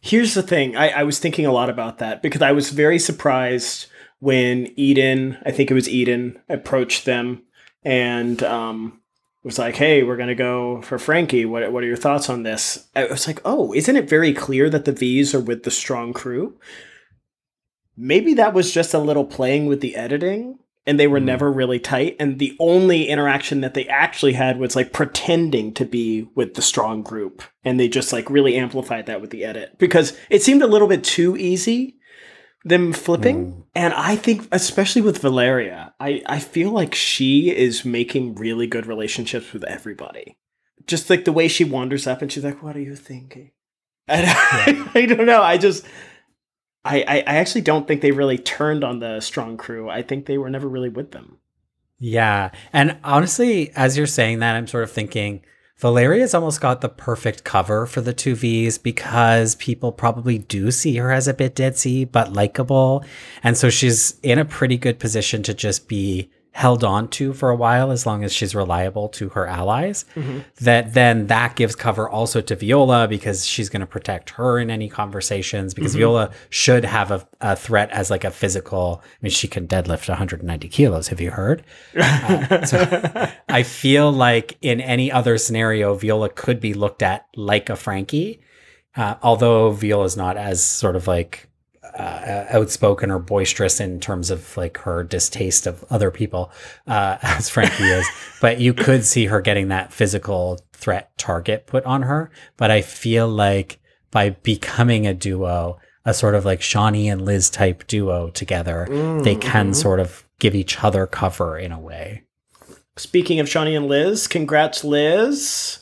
[0.00, 0.76] Here's the thing.
[0.76, 3.86] I, I was thinking a lot about that because I was very surprised
[4.20, 7.42] when Eden, I think it was Eden, approached them
[7.84, 9.00] and um,
[9.44, 11.44] was like, "Hey, we're gonna go for Frankie.
[11.44, 14.68] What what are your thoughts on this?" I was like, "Oh, isn't it very clear
[14.70, 16.58] that the V's are with the strong crew?"
[17.96, 21.26] Maybe that was just a little playing with the editing, and they were Hmm.
[21.26, 22.16] never really tight.
[22.20, 26.62] And the only interaction that they actually had was like pretending to be with the
[26.62, 30.62] strong group, and they just like really amplified that with the edit because it seemed
[30.62, 31.96] a little bit too easy
[32.68, 33.52] them flipping.
[33.52, 33.62] Mm.
[33.74, 38.86] And I think, especially with Valeria, I, I feel like she is making really good
[38.86, 40.36] relationships with everybody.
[40.86, 43.52] Just like the way she wanders up and she's like, What are you thinking?
[44.10, 45.42] And I, I don't know.
[45.42, 45.84] I just,
[46.82, 49.90] I, I, I actually don't think they really turned on the strong crew.
[49.90, 51.36] I think they were never really with them.
[51.98, 52.52] Yeah.
[52.72, 55.42] And honestly, as you're saying that, I'm sort of thinking
[55.78, 60.96] Valeria's almost got the perfect cover for the two V's because people probably do see
[60.96, 63.04] her as a bit ditzy, but likable.
[63.44, 67.50] And so she's in a pretty good position to just be held on to for
[67.50, 70.04] a while as long as she's reliable to her allies.
[70.14, 70.40] Mm-hmm.
[70.64, 74.70] That then that gives cover also to Viola because she's going to protect her in
[74.70, 76.00] any conversations because mm-hmm.
[76.00, 79.02] Viola should have a, a threat as like a physical.
[79.04, 81.08] I mean, she can deadlift 190 kilos.
[81.08, 81.62] Have you heard?
[81.96, 87.76] Uh, I feel like in any other scenario, Viola could be looked at like a
[87.76, 88.40] Frankie,
[88.96, 91.47] uh, although Viola is not as sort of like
[91.96, 96.50] uh, outspoken or boisterous in terms of like her distaste of other people
[96.86, 98.06] uh, as Frankie is.
[98.40, 102.30] But you could see her getting that physical threat target put on her.
[102.56, 103.80] But I feel like
[104.10, 108.86] by becoming a duo, a sort of like Shonee and Liz type duo together,
[109.22, 112.24] they can sort of give each other cover in a way.
[112.96, 115.80] Speaking of Shonee and Liz, congrats, Liz,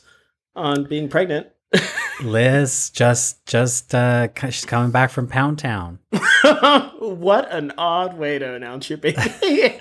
[0.54, 1.48] on being pregnant.
[2.22, 5.98] Liz just just uh she's coming back from Pound Town.
[7.00, 9.78] what an odd way to announce your baby.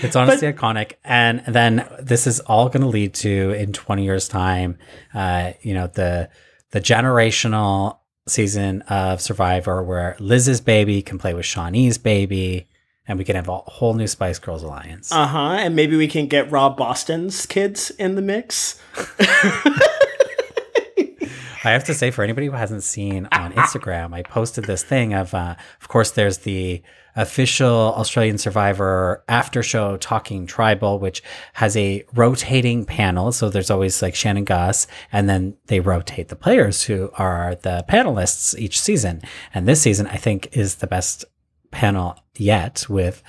[0.00, 0.92] It's honestly iconic.
[1.04, 4.78] And then this is all going to lead to in 20 years time,
[5.12, 6.30] uh, you know, the
[6.70, 7.98] the generational
[8.28, 12.68] season of Survivor where Liz's baby can play with Shonee's baby
[13.06, 15.10] and we can have a whole new Spice Girls alliance.
[15.10, 15.56] uh huh.
[15.58, 18.80] And maybe we can get Rob Boston's kids in the mix.
[21.68, 25.12] I have to say, for anybody who hasn't seen on Instagram, I posted this thing
[25.12, 26.82] of, uh, of course, there's the
[27.14, 33.32] official Australian Survivor after show Talking Tribal, which has a rotating panel.
[33.32, 37.84] So there's always like Shannon Gus, and then they rotate the players who are the
[37.86, 39.20] panelists each season.
[39.52, 41.26] And this season, I think, is the best
[41.70, 43.22] panel yet with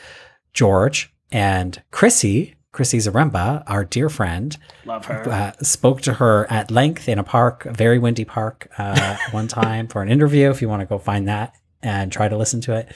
[0.53, 2.55] George and Chrissy.
[2.71, 4.55] Chrissy Zaremba, our dear friend,
[4.85, 5.27] Love her.
[5.29, 9.47] uh, spoke to her at length in a park, a very windy park, uh, one
[9.47, 10.49] time for an interview.
[10.49, 12.93] If you want to go find that and try to listen to it,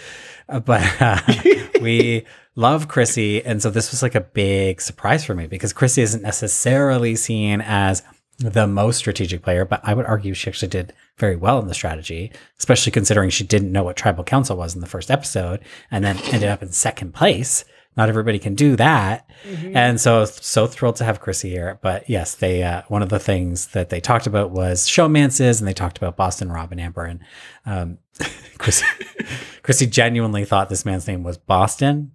[0.50, 1.20] Uh, but uh,
[1.82, 6.02] we love Chrissy, and so this was like a big surprise for me because Chrissy
[6.04, 8.04] isn't necessarily seen as
[8.40, 11.74] the most strategic player, but I would argue she actually did very well in the
[11.74, 15.62] strategy, especially considering she didn't know what tribal council was in the first episode
[15.92, 17.64] and then ended up in second place.
[17.96, 19.30] Not everybody can do that.
[19.46, 21.80] And so, so thrilled to have Chrissy here.
[21.82, 25.68] But yes, they, uh, one of the things that they talked about was showmances and
[25.68, 27.04] they talked about Boston Rob and Amber.
[27.04, 27.20] And,
[27.66, 27.98] um,
[28.58, 28.86] Chrissy,
[29.64, 32.12] Chrissy genuinely thought this man's name was Boston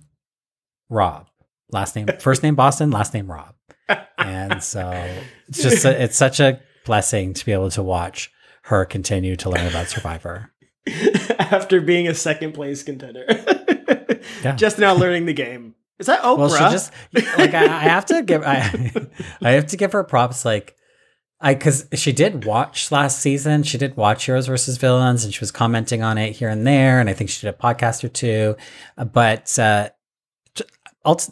[0.88, 1.28] Rob.
[1.70, 3.54] Last name, first name Boston, last name Rob.
[4.18, 4.90] And so
[5.48, 8.32] it's just, a, it's such a blessing to be able to watch
[8.64, 10.52] her continue to learn about Survivor.
[11.38, 13.24] After being a second place contender.
[14.42, 14.54] Yeah.
[14.56, 15.74] Just now learning the game.
[15.98, 16.38] Is that Oprah?
[16.38, 18.58] Well, she just like I, I have to give I,
[19.42, 20.44] I have to give her props.
[20.44, 20.76] Like
[21.40, 23.64] I because she did watch last season.
[23.64, 27.00] She did watch Heroes versus Villains, and she was commenting on it here and there.
[27.00, 28.56] And I think she did a podcast or two.
[29.12, 29.90] But uh,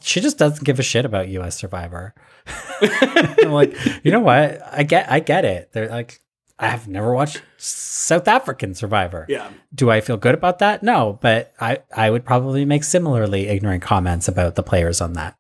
[0.01, 1.57] she just doesn't give a shit about U.S.
[1.57, 2.15] Survivor.
[2.81, 4.61] I'm like, you know what?
[4.73, 5.71] I get I get it.
[5.73, 6.21] They're like.
[6.59, 9.27] I have never watched South African Survivor.
[9.29, 9.51] yeah.
[9.75, 10.83] Do I feel good about that?
[10.83, 15.37] No, but I, I would probably make similarly ignorant comments about the players on that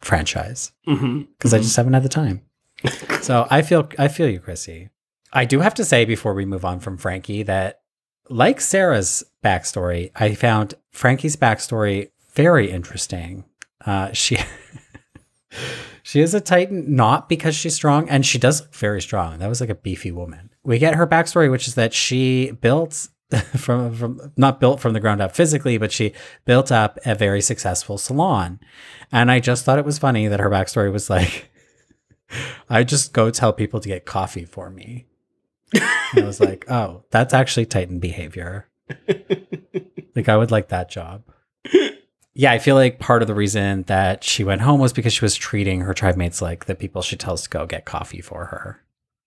[0.00, 1.22] franchise Mm-hmm.
[1.32, 2.42] because I just haven't had the time.
[3.22, 4.90] so I feel I feel you, Chrissy.
[5.32, 7.80] I do have to say before we move on from Frankie that
[8.30, 13.44] like Sarah's backstory, I found Frankie's backstory very interesting.
[13.84, 14.38] Uh, she
[16.02, 19.38] she is a Titan not because she's strong, and she does look very strong.
[19.38, 20.50] That was like a beefy woman.
[20.64, 23.08] We get her backstory, which is that she built
[23.56, 26.12] from from not built from the ground up physically, but she
[26.44, 28.60] built up a very successful salon.
[29.12, 31.50] And I just thought it was funny that her backstory was like,
[32.70, 35.06] I just go tell people to get coffee for me.
[35.72, 38.68] And I was like, oh, that's actually Titan behavior.
[40.14, 41.22] like I would like that job.
[42.36, 45.24] Yeah, I feel like part of the reason that she went home was because she
[45.24, 48.46] was treating her tribe mates like the people she tells to go get coffee for
[48.46, 48.83] her.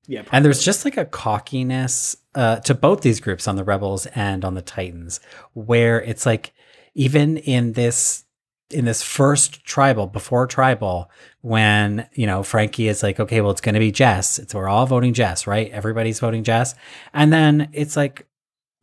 [0.08, 0.24] Yeah.
[0.32, 4.45] And there's just like a cockiness uh, to both these groups on the Rebels and
[4.45, 5.20] on the Titans,
[5.53, 6.53] where it's like
[6.95, 8.24] even in this
[8.70, 13.62] in this first tribal before tribal when you know frankie is like okay well it's
[13.62, 16.76] going to be jess it's we're all voting jess right everybody's voting jess
[17.14, 18.28] and then it's like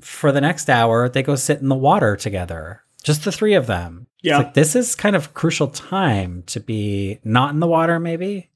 [0.00, 3.66] for the next hour they go sit in the water together just the three of
[3.66, 4.38] them It's Yeah.
[4.38, 8.48] like, this is kind of crucial time to be not in the water maybe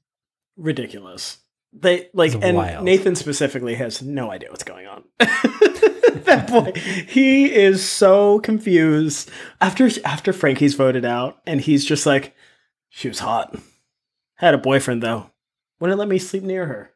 [0.56, 1.38] ridiculous.
[1.72, 2.84] They like and wild.
[2.84, 5.04] Nathan specifically has no idea what's going on.
[5.18, 6.72] that boy,
[7.06, 12.34] he is so confused after after Frankie's voted out, and he's just like,
[12.88, 13.56] she was hot.
[14.36, 15.30] Had a boyfriend though.
[15.80, 16.90] Wouldn't let me sleep near her.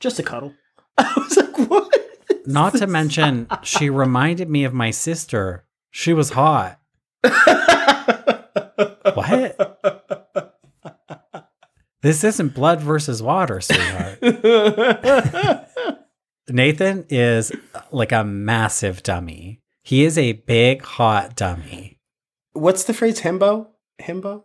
[0.00, 0.54] Just a cuddle.
[0.98, 2.04] I was like, what?
[2.46, 6.78] not to mention she reminded me of my sister she was hot
[9.14, 9.93] what
[12.04, 14.20] this isn't blood versus water sweetheart
[16.48, 17.52] Nathan is
[17.90, 19.60] like a massive dummy.
[19.82, 21.98] He is a big, hot dummy.
[22.52, 23.68] What's the phrase himbo?
[24.00, 24.44] Himbo?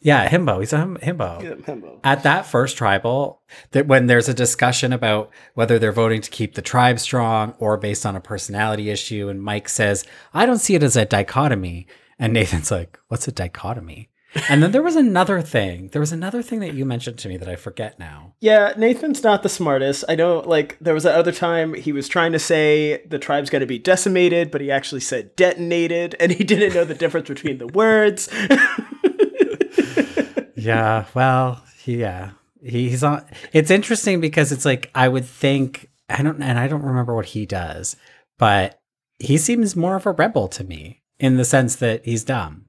[0.00, 0.60] Yeah, himbo.
[0.60, 1.42] He's a him- himbo.
[1.42, 1.98] Yeah, himbo.
[2.04, 6.54] At that first tribal, that when there's a discussion about whether they're voting to keep
[6.54, 10.76] the tribe strong or based on a personality issue, and Mike says, "I don't see
[10.76, 14.08] it as a dichotomy," and Nathan's like, "What's a dichotomy?"
[14.48, 15.88] And then there was another thing.
[15.88, 18.34] There was another thing that you mentioned to me that I forget now.
[18.40, 20.04] Yeah, Nathan's not the smartest.
[20.08, 23.48] I know, like, there was that other time he was trying to say the tribe's
[23.48, 27.28] going to be decimated, but he actually said detonated, and he didn't know the difference
[27.28, 28.28] between the words.
[30.58, 33.24] Yeah, well, yeah, He's on.
[33.52, 37.26] It's interesting because it's like I would think I don't, and I don't remember what
[37.26, 37.96] he does,
[38.38, 38.78] but
[39.18, 42.64] he seems more of a rebel to me in the sense that he's dumb.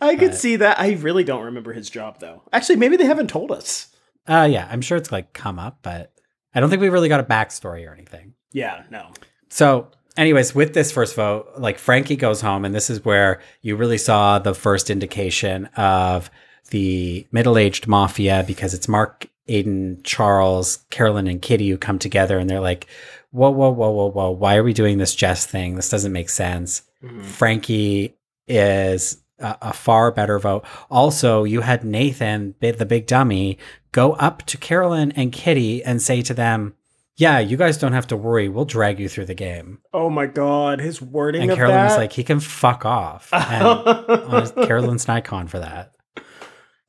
[0.00, 0.78] I could But- see that.
[0.78, 2.42] I really don't remember his job though.
[2.52, 3.88] Actually, maybe they haven't told us.
[4.26, 6.12] Uh, yeah, I'm sure it's like come up, but
[6.54, 8.34] I don't think we really got a backstory or anything.
[8.52, 9.08] Yeah, no.
[9.48, 13.74] So, anyways, with this first vote, like Frankie goes home, and this is where you
[13.76, 16.30] really saw the first indication of
[16.70, 22.38] the middle aged mafia because it's Mark, Aiden, Charles, Carolyn, and Kitty who come together
[22.38, 22.86] and they're like,
[23.30, 25.74] whoa, whoa, whoa, whoa, whoa, why are we doing this Jess thing?
[25.76, 26.82] This doesn't make sense.
[27.22, 28.14] Frankie
[28.46, 30.64] is a, a far better vote.
[30.90, 33.58] Also, you had Nathan, the big dummy,
[33.92, 36.74] go up to Carolyn and Kitty and say to them,
[37.16, 38.48] yeah, you guys don't have to worry.
[38.48, 39.80] We'll drag you through the game.
[39.92, 43.30] Oh my god, his wording And Carolyn was like, he can fuck off.
[43.32, 45.94] And honest, Carolyn's an icon for that.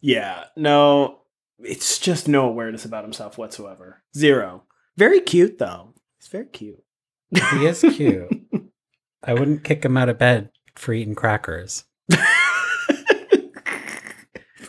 [0.01, 1.21] yeah, no,
[1.59, 4.03] it's just no awareness about himself whatsoever.
[4.15, 4.63] Zero.
[4.97, 5.93] Very cute though.
[6.19, 6.83] He's very cute.
[7.31, 8.29] He is cute.
[9.23, 11.85] I wouldn't kick him out of bed for eating crackers.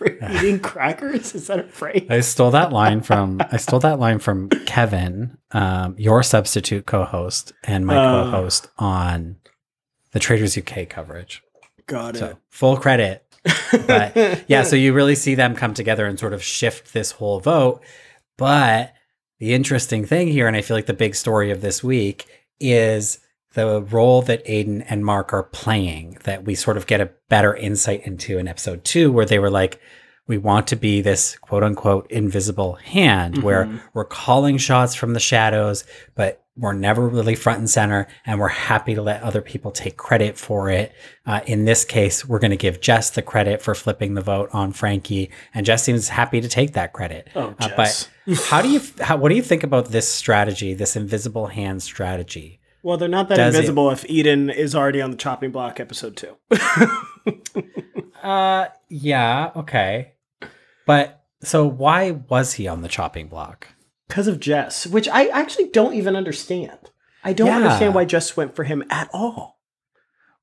[0.00, 1.34] For eating crackers?
[1.34, 2.06] Is that a phrase?
[2.08, 7.52] I stole that line from I stole that line from Kevin, um, your substitute co-host
[7.64, 8.24] and my Uh.
[8.24, 9.36] co-host on
[10.12, 11.42] the Traitors UK coverage.
[11.84, 13.26] Got So full credit.
[13.86, 17.38] But yeah, so you really see them come together and sort of shift this whole
[17.40, 17.82] vote.
[18.38, 18.94] But
[19.38, 22.26] the interesting thing here, and I feel like the big story of this week,
[22.58, 23.18] is
[23.54, 27.54] the role that Aiden and Mark are playing that we sort of get a better
[27.54, 29.80] insight into in episode two, where they were like,
[30.26, 33.80] we want to be this quote unquote invisible hand where Mhm.
[33.94, 35.82] we're calling shots from the shadows,
[36.14, 39.96] but we're never really front and center and we're happy to let other people take
[39.96, 40.92] credit for it.
[41.26, 44.50] Uh, in this case, we're going to give Jess the credit for flipping the vote
[44.52, 47.28] on Frankie, and Jess seems happy to take that credit.
[47.34, 48.08] Oh, Uh, but
[48.44, 52.59] how do you, how, what do you think about this strategy, this invisible hand strategy?
[52.82, 55.80] Well, they're not that Does it- invisible if Eden is already on the chopping block
[55.80, 56.36] episode two.
[58.22, 60.12] Uh, yeah, okay.
[60.86, 63.68] But so why was he on the chopping block?
[64.08, 66.90] Because of Jess, which I actually don't even understand.
[67.24, 67.56] I don't Yeah.
[67.56, 69.58] understand why Jess went for him at all.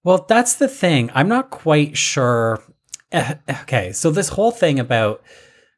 [0.04, 1.12] Well, that's the thing.
[1.14, 2.64] I'm not quite sure.
[3.12, 5.22] Eh, Okay, so this whole thing about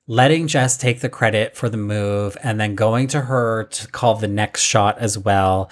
[0.08, 4.16] letting Jess take the credit for the move and then going to her to call
[4.16, 5.70] the next shot as well.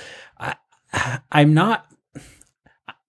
[1.31, 1.85] I'm not.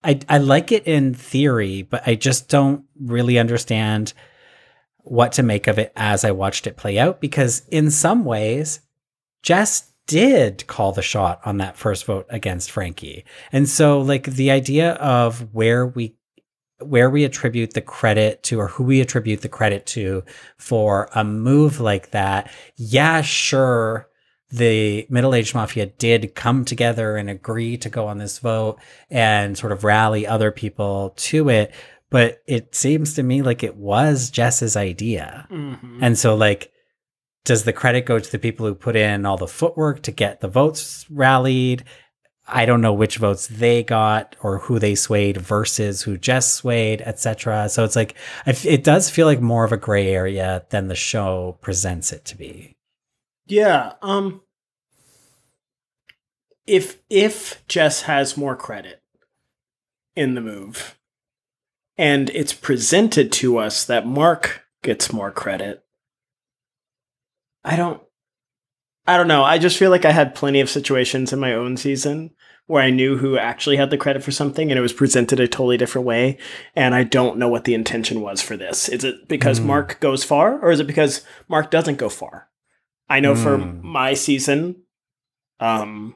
[0.04, 4.12] I I like it in theory, but I just don't really understand
[4.98, 8.80] what to make of it as I watched it play out because in some ways,
[9.42, 13.24] Jess did call the shot on that first vote against Frankie.
[13.52, 16.14] And so like the idea of where we
[16.80, 20.24] where we attribute the credit to or who we attribute the credit to
[20.56, 24.08] for a move like that, yeah, sure,
[24.50, 28.78] the middle-aged mafia did come together and agree to go on this vote
[29.10, 31.74] and sort of rally other people to it,
[32.10, 35.46] but it seems to me like it was Jess's idea.
[35.50, 36.02] Mm-hmm.
[36.02, 36.72] And so, like,
[37.44, 40.40] does the credit go to the people who put in all the footwork to get
[40.40, 41.84] the votes rallied?
[42.46, 47.02] I don't know which votes they got or who they swayed versus who just swayed,
[47.02, 47.68] etc.
[47.68, 48.14] So it's like
[48.46, 52.38] it does feel like more of a gray area than the show presents it to
[52.38, 52.77] be.
[53.48, 53.94] Yeah.
[54.02, 54.42] Um.
[56.66, 59.02] If if Jess has more credit
[60.14, 60.98] in the move,
[61.96, 65.82] and it's presented to us that Mark gets more credit,
[67.64, 68.02] I don't.
[69.06, 69.42] I don't know.
[69.42, 72.32] I just feel like I had plenty of situations in my own season
[72.66, 75.48] where I knew who actually had the credit for something and it was presented a
[75.48, 76.36] totally different way.
[76.76, 78.90] And I don't know what the intention was for this.
[78.90, 79.68] Is it because Hmm.
[79.68, 82.48] Mark goes far or is it because Mark doesn't go far?
[83.08, 83.80] I know for Hmm.
[83.86, 84.82] my season,
[85.60, 86.14] um,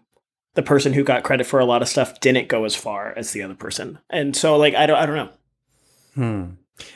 [0.55, 3.32] the person who got credit for a lot of stuff didn't go as far as
[3.32, 3.99] the other person.
[4.11, 5.30] And so like I don't I don't know.
[6.14, 6.45] Hmm.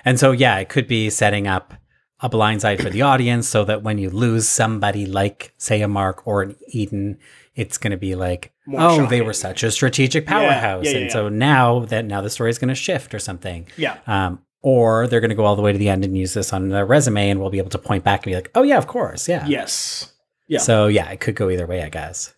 [0.05, 1.75] And so, yeah, it could be setting up
[2.21, 6.27] a blindside for the audience so that when you lose somebody like, say, a Mark
[6.27, 7.19] or an Eden,
[7.55, 10.87] it's going to be like, More oh, they were such a strategic powerhouse.
[10.87, 13.67] yeah, yeah, and so now that now the story is going to shift or something.
[13.77, 13.99] Yeah.
[14.07, 16.53] Um, or they're going to go all the way to the end and use this
[16.53, 18.77] on their resume and we'll be able to point back and be like, oh, yeah,
[18.77, 19.29] of course.
[19.29, 19.47] Yeah.
[19.47, 20.13] Yes.
[20.49, 20.59] Yeah.
[20.59, 22.35] So, yeah, it could go either way, I guess.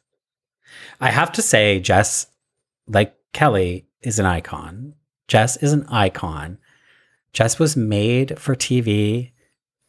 [1.01, 2.27] I have to say, Jess,
[2.87, 4.93] like Kelly, is an icon.
[5.27, 6.59] Jess is an icon.
[7.33, 9.33] Jess was made for TV.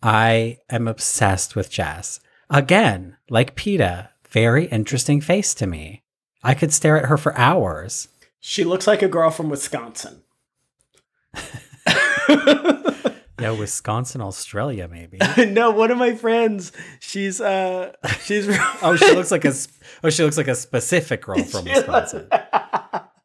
[0.01, 2.21] I am obsessed with Jess.
[2.49, 6.03] Again, like Peta, very interesting face to me.
[6.41, 8.07] I could stare at her for hours.
[8.39, 10.21] She looks like a girl from Wisconsin.
[13.39, 15.17] Yeah, Wisconsin, Australia, maybe.
[15.47, 18.47] no, one of my friends, she's uh she's
[18.81, 19.53] oh, she looks like a
[20.03, 22.27] oh, she looks like a specific girl from Wisconsin.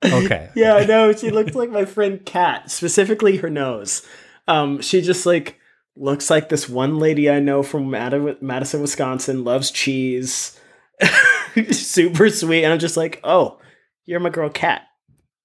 [0.04, 0.50] Okay.
[0.54, 4.06] Yeah, no, she looks like my friend Kat, specifically her nose.
[4.46, 5.58] Um, she just like
[5.96, 10.60] looks like this one lady I know from Mad- Madison, Wisconsin, loves cheese,
[11.70, 13.58] super sweet, and I'm just like, oh,
[14.04, 14.82] you're my girl Kat.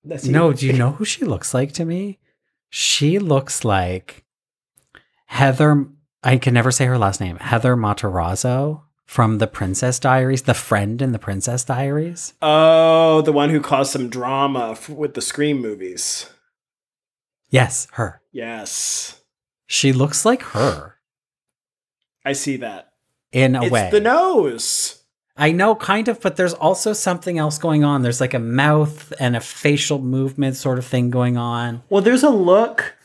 [0.03, 0.31] That's you.
[0.31, 2.19] No, do you know who she looks like to me?
[2.69, 4.23] She looks like
[5.25, 5.87] Heather.
[6.23, 7.37] I can never say her last name.
[7.37, 12.33] Heather Matarazzo from the Princess Diaries, the friend in the Princess Diaries.
[12.41, 16.29] Oh, the one who caused some drama f- with the Scream movies.
[17.49, 18.21] Yes, her.
[18.31, 19.21] Yes,
[19.65, 20.95] She looks like her
[22.23, 22.91] I see that.
[23.31, 23.89] in a it's way.
[23.91, 24.98] the nose.
[25.39, 28.01] I know, kind of, but there's also something else going on.
[28.01, 31.81] There's like a mouth and a facial movement sort of thing going on.
[31.89, 32.95] Well, there's a look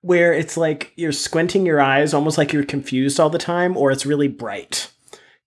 [0.00, 3.90] where it's like you're squinting your eyes, almost like you're confused all the time, or
[3.90, 4.90] it's really bright,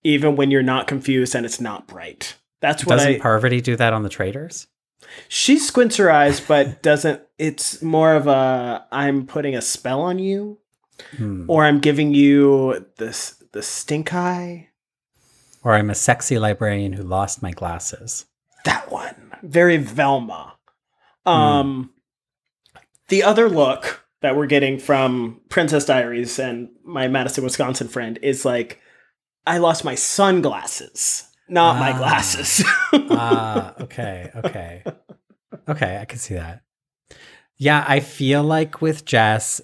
[0.02, 2.36] even when you're not confused and it's not bright.
[2.60, 3.18] That's what Doesn't I.
[3.20, 4.66] Parvati do that on the traitors?
[5.28, 7.22] she squints her eyes, but doesn't.
[7.38, 10.58] It's more of a I'm putting a spell on you,
[11.16, 11.44] Hmm.
[11.46, 14.68] or I'm giving you this the stink eye.
[15.68, 18.24] Or I'm a sexy librarian who lost my glasses.
[18.64, 19.34] That one.
[19.42, 20.54] Very Velma.
[21.26, 21.90] Um
[23.08, 28.46] the other look that we're getting from Princess Diaries and my Madison, Wisconsin friend is
[28.46, 28.80] like
[29.46, 31.98] I lost my sunglasses, not my Ah.
[31.98, 32.64] glasses.
[33.10, 34.84] ah, okay, okay.
[35.68, 36.62] Okay, I can see that.
[37.58, 39.60] Yeah, I feel like with Jess,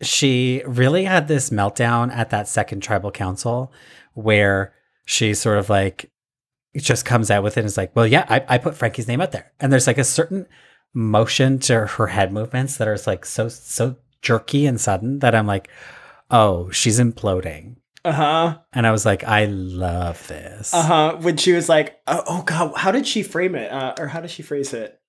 [0.00, 3.70] she really had this meltdown at that second tribal council
[4.14, 4.72] where
[5.04, 6.10] she sort of like
[6.76, 9.20] just comes out with it and is like, well, yeah, I, I put Frankie's name
[9.20, 9.52] out there.
[9.60, 10.46] And there's like a certain
[10.92, 15.46] motion to her head movements that are like so, so jerky and sudden that I'm
[15.46, 15.68] like,
[16.30, 17.76] oh, she's imploding.
[18.04, 18.58] uh-huh.
[18.72, 20.72] And I was like, I love this.
[20.74, 21.16] Uh-huh.
[21.20, 23.70] When she was like, oh, oh god, how did she frame it?
[23.70, 25.00] Uh, or how did she phrase it?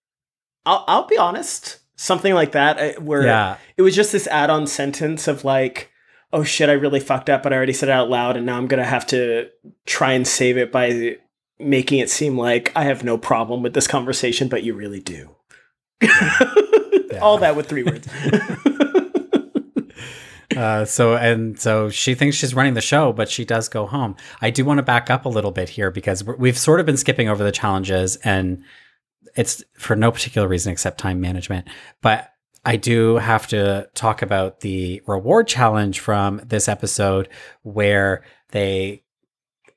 [0.66, 1.80] I'll I'll be honest.
[1.98, 3.58] Something like that uh, where Yeah.
[3.78, 5.90] it was just this add-on sentence of like
[6.36, 8.58] oh shit i really fucked up but i already said it out loud and now
[8.58, 9.50] i'm gonna have to
[9.86, 11.18] try and save it by
[11.58, 15.34] making it seem like i have no problem with this conversation but you really do
[17.22, 18.08] all that with three words
[20.56, 24.16] Uh, so and so she thinks she's running the show, but she does go home.
[24.42, 26.96] I do want to back up a little bit here because we've sort of been
[26.96, 28.64] skipping over the challenges, and
[29.36, 31.68] it's for no particular reason except time management.
[32.02, 32.32] But
[32.66, 37.30] I do have to talk about the reward challenge from this episode
[37.62, 39.04] where they.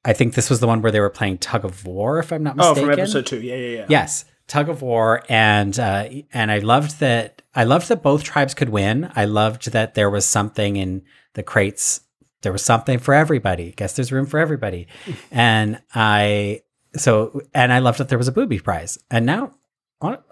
[0.05, 2.43] I think this was the one where they were playing tug of war, if I'm
[2.43, 2.85] not mistaken.
[2.85, 6.59] oh from episode two yeah yeah yeah Yes, tug of war, and uh, and I
[6.59, 7.43] loved that.
[7.55, 9.11] I loved that both tribes could win.
[9.15, 11.03] I loved that there was something in
[11.35, 12.01] the crates.
[12.43, 13.73] There was something for everybody.
[13.73, 14.87] Guess there's room for everybody,
[15.31, 16.63] and I
[16.97, 18.99] so and I loved that there was a booby prize.
[19.11, 19.55] And now,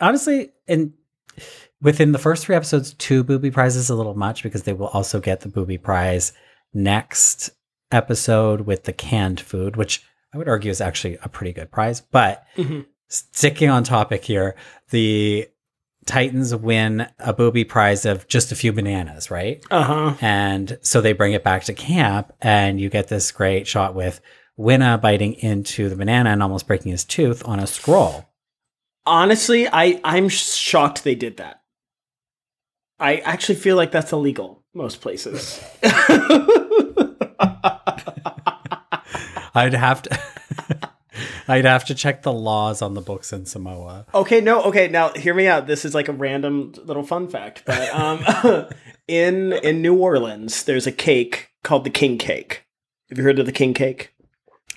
[0.00, 0.94] honestly, in
[1.82, 4.88] within the first three episodes, two booby prizes is a little much because they will
[4.88, 6.32] also get the booby prize
[6.74, 7.50] next
[7.92, 10.02] episode with the canned food, which
[10.34, 12.00] I would argue is actually a pretty good prize.
[12.00, 12.86] But Mhm.
[13.08, 14.56] sticking on topic here,
[14.90, 15.48] the
[16.04, 19.64] Titans win a booby prize of just a few bananas, right?
[19.72, 23.92] uh-huh And so they bring it back to camp, and you get this great shot
[23.94, 24.20] with
[24.56, 28.26] Winna biting into the banana and almost breaking his tooth on a scroll.
[29.04, 31.60] honestly i i'm shocked they did that
[32.98, 35.60] i actually feel like that's illegal most places
[39.56, 40.20] I'd have to.
[41.48, 44.06] I'd have to check the laws on the books in Samoa.
[44.14, 44.88] Okay, no, okay.
[44.88, 45.66] Now hear me out.
[45.66, 48.66] This is like a random little fun fact, but um,
[49.08, 52.66] in in New Orleans, there's a cake called the King Cake.
[53.08, 54.12] Have you heard of the King Cake?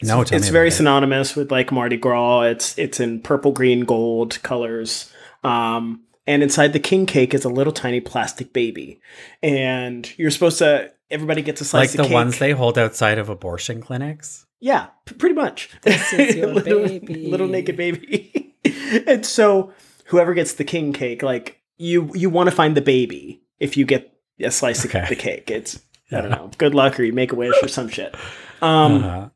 [0.02, 0.72] No, it's very it.
[0.72, 2.42] synonymous with like Mardi Gras.
[2.44, 5.12] It's it's in purple, green, gold colors.
[5.44, 9.02] Um, and inside the king cake is a little tiny plastic baby,
[9.44, 10.92] and you're supposed to.
[11.12, 12.14] Everybody gets a slice like of the cake.
[12.14, 14.46] ones they hold outside of abortion clinics.
[14.60, 15.72] Yeah, p- pretty much.
[15.82, 17.28] This is your little, baby.
[17.28, 18.54] little naked baby.
[19.08, 19.74] and so
[20.06, 23.86] whoever gets the king cake, like you you want to find the baby if you
[23.86, 25.02] get a slice Okay.
[25.02, 25.50] of the cake.
[25.50, 26.52] It's I don't know.
[26.60, 28.14] Good luck or you make a wish or some shit.
[28.62, 29.30] Um Uh-huh.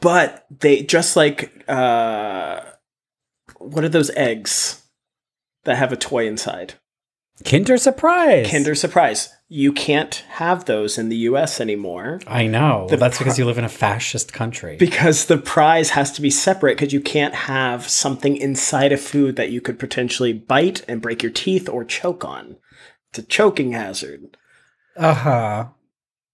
[0.00, 2.60] but they just like uh
[3.58, 4.81] what are those eggs
[5.64, 6.74] that have a toy inside?
[7.44, 8.48] Kinder Surprise.
[8.50, 9.30] Kinder Surprise.
[9.48, 12.20] You can't have those in the US anymore.
[12.26, 12.86] I know.
[12.88, 14.76] The That's pro- because you live in a fascist country.
[14.76, 19.36] because the prize has to be separate because you can't have something inside a food
[19.36, 22.56] that you could potentially bite and break your teeth or choke on.
[23.10, 24.36] It's a choking hazard.
[24.96, 25.66] Uh huh.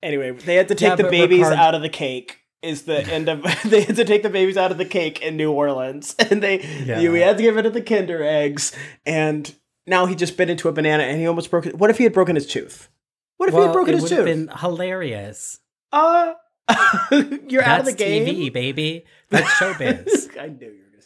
[0.03, 2.38] Anyway, they had to take Yeah, the babies Ricard- out of the cake.
[2.61, 5.37] Is the end of they had to take the babies out of the cake in
[5.37, 7.09] New Orleans, and they Yeah.
[7.11, 8.73] we had to get rid of the Kinder eggs,
[9.07, 9.55] and
[9.87, 11.79] now he just bit into a banana and he almost broke it.
[11.79, 12.89] What if he had broken his tooth?
[13.37, 14.49] What if he had broken it his would have tooth?
[14.49, 15.61] been hilarious.
[15.93, 16.35] Uh,
[17.49, 18.27] you're out of the game.
[18.27, 19.05] TV, baby.
[19.31, 20.37] That's showbiz.
[20.39, 21.01] I knew you were going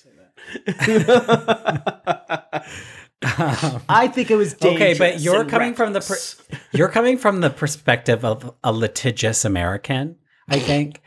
[0.66, 2.64] to say that.
[3.24, 7.40] Um, I think it was okay, but you're coming from the per- you're coming from
[7.40, 10.16] the perspective of a litigious American.
[10.48, 11.00] I think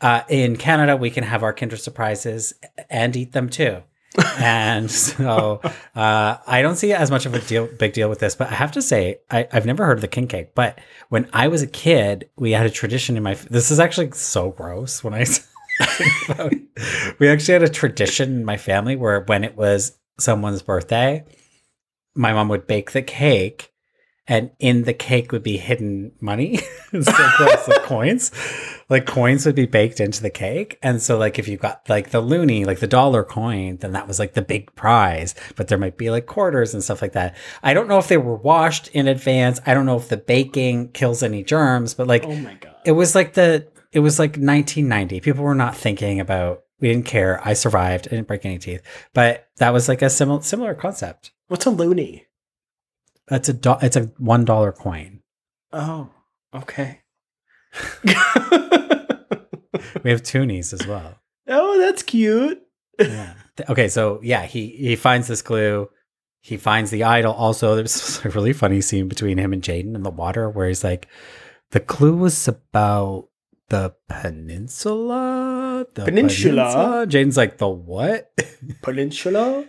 [0.00, 2.52] uh, in Canada we can have our Kinder surprises
[2.90, 3.82] and eat them too.
[4.38, 5.60] and so
[5.94, 8.54] uh, I don't see as much of a deal, big deal with this, but I
[8.54, 10.54] have to say I, I've never heard of the king cake.
[10.54, 10.80] But
[11.10, 13.34] when I was a kid, we had a tradition in my.
[13.34, 15.24] This is actually so gross when I
[15.82, 16.62] think about it.
[17.18, 21.24] We actually had a tradition in my family where when it was someone's birthday,
[22.14, 23.70] my mom would bake the cake
[24.28, 26.56] and in the cake would be hidden money
[26.90, 28.30] so like coins.
[28.88, 30.78] Like coins would be baked into the cake.
[30.82, 34.08] And so like if you got like the loonie like the dollar coin then that
[34.08, 35.34] was like the big prize.
[35.56, 37.36] But there might be like quarters and stuff like that.
[37.62, 39.60] I don't know if they were washed in advance.
[39.66, 42.74] I don't know if the baking kills any germs but like Oh my god!
[42.84, 47.06] it was like the it was like 1990 people were not thinking about we didn't
[47.06, 47.40] care.
[47.42, 48.06] I survived.
[48.08, 48.82] I didn't break any teeth.
[49.14, 51.32] But that was like a similar similar concept.
[51.48, 52.25] What's a loonie?
[53.30, 55.20] It's a do- it's a one dollar coin
[55.72, 56.08] Oh,
[56.54, 57.00] okay.
[58.04, 58.12] we
[60.10, 61.18] have toonies as well
[61.48, 62.60] oh, that's cute.
[62.98, 63.34] yeah.
[63.68, 65.88] Okay, so yeah, he he finds this clue.
[66.42, 67.32] He finds the idol.
[67.32, 70.84] Also, there's a really funny scene between him and Jaden in the water where he's
[70.84, 71.08] like,
[71.70, 73.28] the clue was about
[73.68, 75.86] the peninsula.
[75.94, 77.06] The Peninsula?
[77.08, 78.32] Jaden's like, the what?
[78.82, 79.64] Peninsula.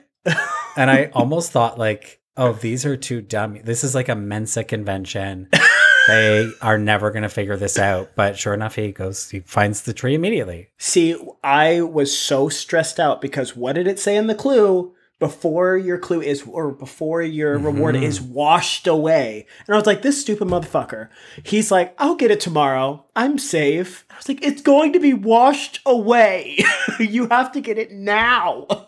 [0.75, 3.59] and I almost thought like, oh, these are too dumb.
[3.63, 5.49] This is like a Mensa convention.
[6.07, 8.11] they are never gonna figure this out.
[8.15, 10.69] But sure enough, he goes, he finds the tree immediately.
[10.77, 14.93] See, I was so stressed out because what did it say in the clue?
[15.19, 18.03] Before your clue is, or before your reward Mhm.
[18.03, 19.47] is washed away.
[19.65, 21.09] And I was like, this stupid motherfucker.
[21.43, 23.03] He's like, I'll get it tomorrow.
[23.15, 24.05] I'm safe.
[24.11, 26.59] I was like, it's going to be washed away.
[26.99, 28.67] you have to get it now.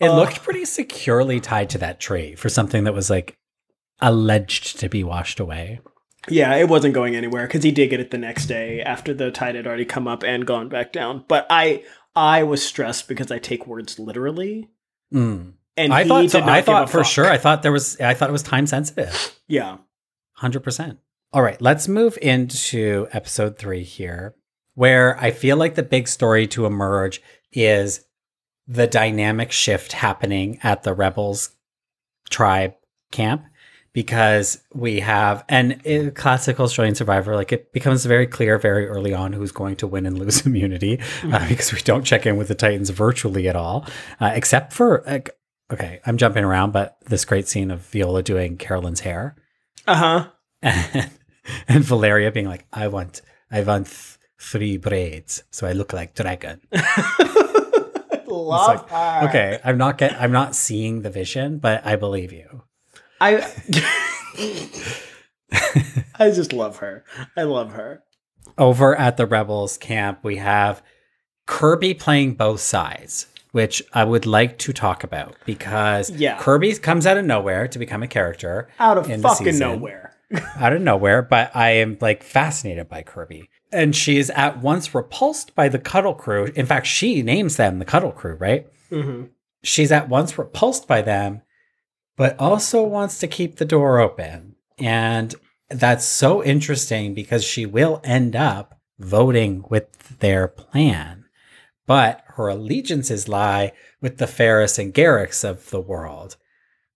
[0.00, 0.16] It Ugh.
[0.16, 3.38] looked pretty securely tied to that tree for something that was like
[4.00, 5.80] alleged to be washed away.
[6.28, 9.30] Yeah, it wasn't going anywhere because he did get it the next day after the
[9.30, 11.24] tide had already come up and gone back down.
[11.28, 11.84] But I,
[12.16, 14.68] I was stressed because I take words literally,
[15.12, 15.52] Mm.
[15.76, 17.12] and I he thought so, I thought for fuck.
[17.12, 17.26] sure.
[17.30, 18.00] I thought there was.
[18.00, 19.38] I thought it was time sensitive.
[19.46, 19.76] Yeah.
[20.32, 20.98] Hundred percent.
[21.34, 24.34] All right, let's move into episode three here,
[24.74, 27.20] where I feel like the big story to emerge
[27.52, 28.04] is
[28.66, 31.50] the dynamic shift happening at the rebels
[32.30, 32.74] tribe
[33.12, 33.44] camp
[33.92, 39.14] because we have and in classical Australian Survivor, like it becomes very clear very early
[39.14, 42.48] on who's going to win and lose immunity uh, because we don't check in with
[42.48, 43.86] the Titans virtually at all,
[44.20, 45.30] uh, except for like,
[45.70, 49.36] okay, I'm jumping around, but this great scene of Viola doing Carolyn's hair
[49.86, 50.28] Uh huh.
[50.62, 51.10] and,
[51.68, 56.14] and Valeria being like, I want, I want th- three braids, so I look like
[56.14, 56.60] dragon.
[58.44, 59.28] Love like, her.
[59.28, 62.62] Okay, I'm not get, I'm not seeing the vision, but I believe you.
[63.20, 63.50] I.
[66.16, 67.04] I just love her.
[67.36, 68.02] I love her.
[68.58, 70.82] Over at the Rebels camp, we have
[71.46, 76.38] Kirby playing both sides, which I would like to talk about because Yeah.
[76.38, 80.14] Kirby comes out of nowhere to become a character Out of fucking nowhere.
[80.56, 83.50] out of nowhere, but I am like fascinated by Kirby.
[83.74, 86.52] And she is at once repulsed by the Cuddle Crew.
[86.54, 88.66] In fact, she names them the Cuddle Crew, right?
[88.88, 89.24] hmm
[89.62, 91.40] She's at once repulsed by them,
[92.16, 94.56] but also wants to keep the door open.
[94.78, 95.34] And
[95.70, 101.24] that's so interesting because she will end up voting with their plan.
[101.86, 106.36] But her allegiances lie with the Ferris and Garrix of the world.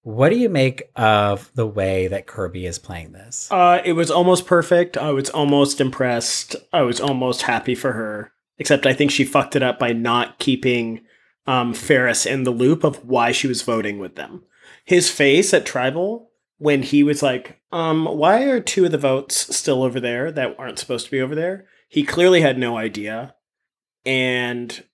[0.09, 3.47] What do you make of the way that Kirby is playing this?
[3.53, 4.97] Uh, it was almost perfect.
[4.97, 6.57] I was almost impressed.
[6.73, 8.33] I was almost happy for her.
[8.57, 11.03] Except I think she fucked it up by not keeping
[11.47, 14.45] um, Ferris in the loop of why she was voting with them.
[14.83, 19.55] His face at Tribal when he was like, um, why are two of the votes
[19.55, 21.67] still over there that aren't supposed to be over there?
[21.87, 23.35] He clearly had no idea.
[24.07, 24.85] And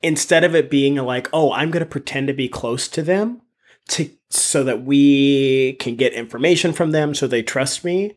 [0.00, 3.41] instead of it being like, oh, I'm going to pretend to be close to them
[3.92, 8.14] to so that we can get information from them so they trust me,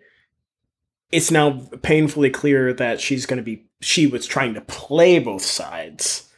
[1.11, 5.43] it's now painfully clear that she's going to be she was trying to play both
[5.43, 6.30] sides.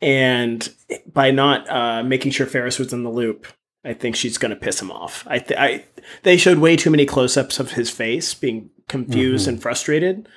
[0.00, 0.68] And
[1.12, 3.46] by not uh, making sure Ferris was in the loop,
[3.84, 5.24] I think she's going to piss him off.
[5.28, 5.84] I, th- I
[6.22, 9.48] they showed way too many close-ups of his face being confused Mhm.
[9.48, 10.28] and frustrated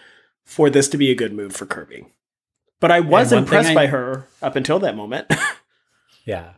[0.46, 2.06] for this to be a good move for Kirby.
[2.80, 5.28] But I was impressed I- by her up until that moment.
[6.26, 6.54] Yeah.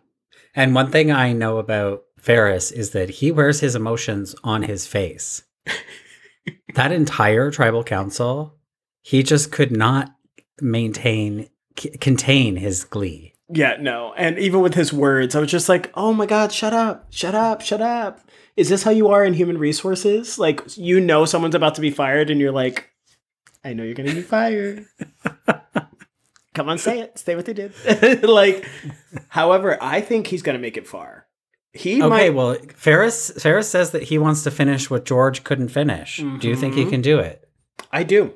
[0.57, 4.87] And one thing I know about Ferris is that he wears his emotions on his
[4.87, 5.43] face.
[6.73, 8.55] that entire tribal council,
[9.03, 10.15] he just could not
[10.59, 11.47] maintain,
[11.77, 13.33] c- contain his glee.
[13.53, 14.13] yeah, no.
[14.17, 17.35] And even with his words, I was just like, oh my God, shut up, shut
[17.35, 18.19] up, shut up.
[18.55, 20.39] Is this how you are in human resources?
[20.39, 22.89] Like, you know, someone's about to be fired, and you're like,
[23.63, 24.87] I know you're going to be fired.
[26.57, 27.19] Come on, say it.
[27.19, 27.71] Say what they did.
[28.23, 28.67] like,
[29.29, 31.27] however, I think he's going to make it far.
[31.71, 32.29] He Okay, might.
[32.33, 36.17] well, Ferris Ferris says that he wants to finish what George couldn't finish.
[36.39, 36.89] Do you think he Mhm.
[36.89, 37.47] can do it?
[37.91, 38.33] I do.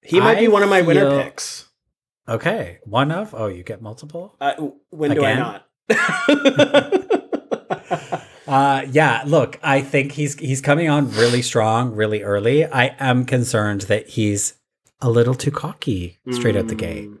[0.00, 1.66] He might be one of my winner picks.
[2.28, 4.36] Okay, one of oh, you get multiple.
[4.40, 5.66] Uh, when do I not?
[8.46, 12.64] Uh yeah, look, I think he's he's coming on really strong, really early.
[12.64, 14.54] I am concerned that he's
[15.00, 17.08] a little too cocky straight out the gate.
[17.08, 17.18] Mm.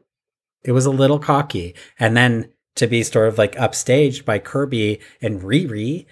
[0.64, 1.74] It was a little cocky.
[1.98, 6.06] And then to be sort of like upstaged by Kirby and Riri,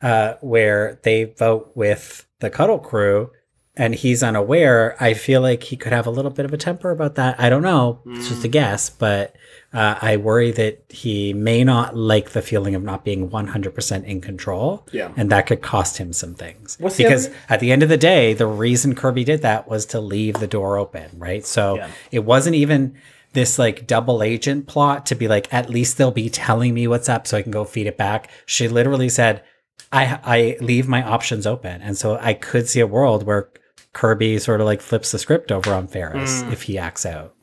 [0.00, 3.30] uh, where they vote with the Cuddle Crew
[3.76, 6.90] and he's unaware, I feel like he could have a little bit of a temper
[6.90, 7.40] about that.
[7.40, 8.00] I don't know.
[8.06, 8.52] It's just a Mm.
[8.52, 9.34] guess, but
[9.72, 14.20] uh, I worry that he may not like the feeling of not being 100% in
[14.20, 14.86] control.
[14.92, 15.10] Yeah.
[15.16, 16.76] And that could cost him some things.
[16.78, 19.86] What's because other- at the end of the day, the reason Kirby did that was
[19.86, 21.44] to leave the door open, right?
[21.46, 21.88] So Yeah.
[22.10, 22.94] it wasn't even
[23.32, 27.08] this like double agent plot to be like, at least they'll be telling me what's
[27.08, 28.28] up so I can go feed it back.
[28.44, 29.42] She literally said,
[29.90, 31.80] I, I leave my options open.
[31.80, 33.48] And so I could see a world where
[33.94, 36.52] Kirby sort of like flips the script over on Ferris Mm.
[36.52, 37.34] if he acts out.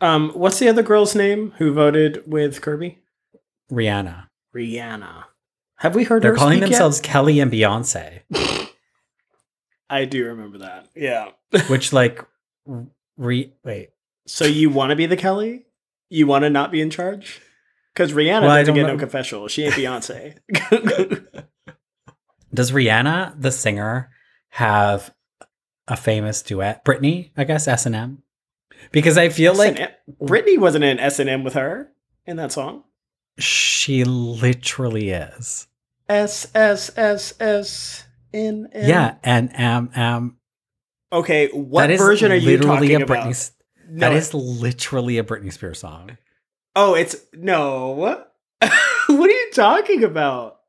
[0.00, 2.98] Um, what's the other girl's name who voted with Kirby?
[3.70, 4.28] Rihanna.
[4.54, 5.24] Rihanna.
[5.78, 8.20] Have we heard They're her calling themselves Kelly and Beyonce,
[9.90, 10.88] I do remember that.
[10.94, 11.30] Yeah.
[11.68, 12.24] which like,
[13.16, 13.90] re, wait,
[14.26, 15.66] So you want to be the Kelly?
[16.10, 17.40] You want to not be in charge?
[17.92, 19.46] Because Rihanna Well, doesn't get no confessional.
[19.48, 20.36] She ain't Beyonce.
[22.54, 24.10] Does Rihanna, the singer,
[24.50, 25.12] have
[25.88, 26.84] a famous duet?
[26.84, 28.22] Britney, I guess S and M,
[28.92, 29.90] because I feel like S&M
[30.26, 31.90] Britney wasn't in S and M with her
[32.26, 32.84] in that song.
[33.38, 35.66] she literally is.
[36.08, 38.88] S S S S N N.
[38.88, 40.36] Yeah, and um um.
[41.12, 43.26] Okay, what that is version are you literally talking a about?
[43.26, 43.30] Britney.
[43.30, 43.52] S-
[43.88, 46.16] No, that is literally a Britney Spears song.
[46.76, 47.90] Oh, it's no.
[47.94, 48.30] what
[49.08, 50.60] are you talking about?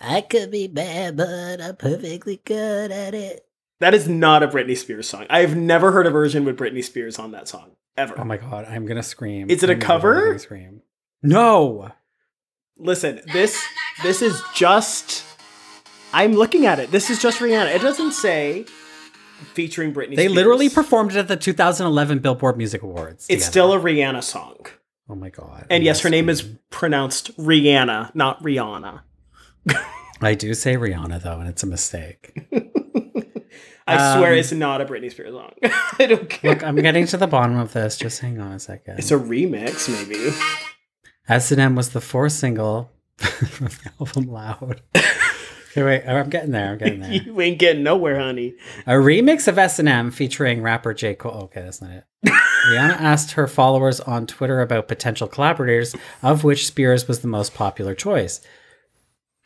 [0.00, 3.44] I could be bad, but I'm perfectly good at it.
[3.80, 5.26] That is not a Britney Spears song.
[5.30, 8.14] I have never heard a version with Britney Spears on that song ever.
[8.18, 9.50] Oh my god, I'm gonna scream.
[9.50, 10.26] Is it a I'm cover?
[10.26, 10.82] gonna Scream.
[11.22, 11.90] No.
[12.76, 13.62] Listen, this
[14.02, 15.24] this is just.
[16.12, 16.90] I'm looking at it.
[16.90, 17.74] This is just Rihanna.
[17.74, 18.66] It doesn't say
[19.54, 20.16] featuring Britney.
[20.16, 20.32] They Spears.
[20.32, 23.26] literally performed it at the 2011 Billboard Music Awards.
[23.30, 23.50] It's together.
[23.50, 24.66] still a Rihanna song,
[25.08, 25.66] Oh my god.
[25.70, 29.00] and I'm yes, her name is pronounced Rihanna, not Rihanna.
[30.20, 32.46] I do say Rihanna though, and it's a mistake.
[33.90, 35.52] I swear Um, it's not a Britney Spears song.
[35.98, 36.52] I don't care.
[36.52, 37.96] Look, I'm getting to the bottom of this.
[37.96, 38.98] Just hang on a second.
[38.98, 40.30] it's a remix, maybe.
[41.28, 44.82] S&M was the fourth single from the album Loud.
[44.96, 46.72] okay, wait, I'm getting there.
[46.72, 47.12] I'm getting there.
[47.12, 48.54] you ain't getting nowhere, honey.
[48.86, 51.14] A remix of S&M featuring rapper J.
[51.14, 51.44] Cole.
[51.44, 52.04] Okay, that's not it.
[52.26, 57.54] Rihanna asked her followers on Twitter about potential collaborators, of which Spears was the most
[57.54, 58.40] popular choice.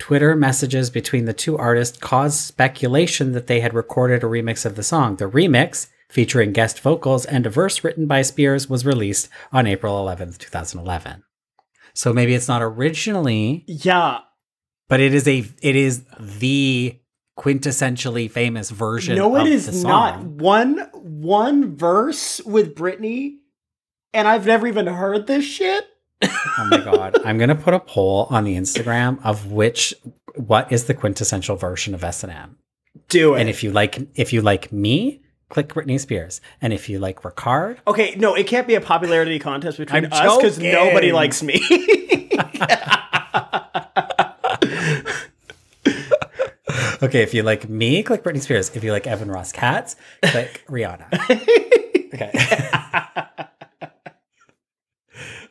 [0.04, 4.76] Twitter messages between the two artists caused speculation that they had recorded a remix of
[4.76, 5.16] the song.
[5.16, 9.94] The remix, featuring guest vocals and a verse written by Spears, was released on April
[10.04, 11.22] 11th, 2011.
[11.94, 14.18] So maybe it's not originally, Yeah,
[14.90, 17.00] but it is a it is the
[17.38, 19.16] quintessentially famous version.
[19.16, 19.90] no, it of the song.
[19.90, 23.36] not one one verse with Britney,
[24.12, 25.86] and I've never even heard this shit.
[26.30, 27.18] Oh my god!
[27.24, 29.94] I'm gonna put a poll on the Instagram of which
[30.36, 32.56] what is the quintessential version of S and M.
[33.08, 33.40] Do it.
[33.40, 37.22] And if you like, if you like me, click Britney Spears, and if you like
[37.22, 41.42] Ricard, okay, no, it can't be a popularity contest between I'm us because nobody likes
[41.42, 41.54] me.
[47.02, 48.70] okay, if you like me, click Britney Spears.
[48.74, 51.60] If you like Evan Ross Katz, click Rihanna.
[52.14, 52.30] Okay.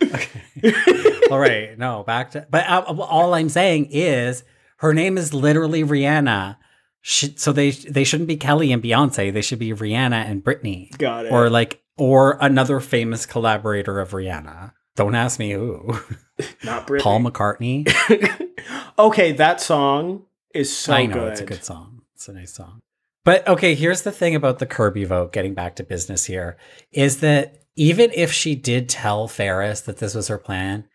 [0.02, 0.43] okay.
[1.32, 1.78] all right.
[1.78, 2.48] No, back to.
[2.50, 4.44] But uh, all I'm saying is
[4.78, 6.58] her name is literally Rihanna.
[7.02, 9.34] Sh- so they they shouldn't be Kelly and Beyonce.
[9.34, 11.32] They should be Rihanna and Britney, Got it.
[11.32, 14.72] or like or another famous collaborator of Rihanna.
[14.96, 16.00] Don't ask me who.
[16.64, 17.02] Not Britney.
[17.02, 18.52] Paul McCartney.
[19.00, 21.32] okay, that song is so I know good.
[21.34, 22.02] it's a good song.
[22.16, 22.80] It's a nice song.
[23.26, 26.58] But okay, here's the thing about the Kirby vote, getting back to business here,
[26.92, 30.86] is that even if she did tell Ferris that this was her plan,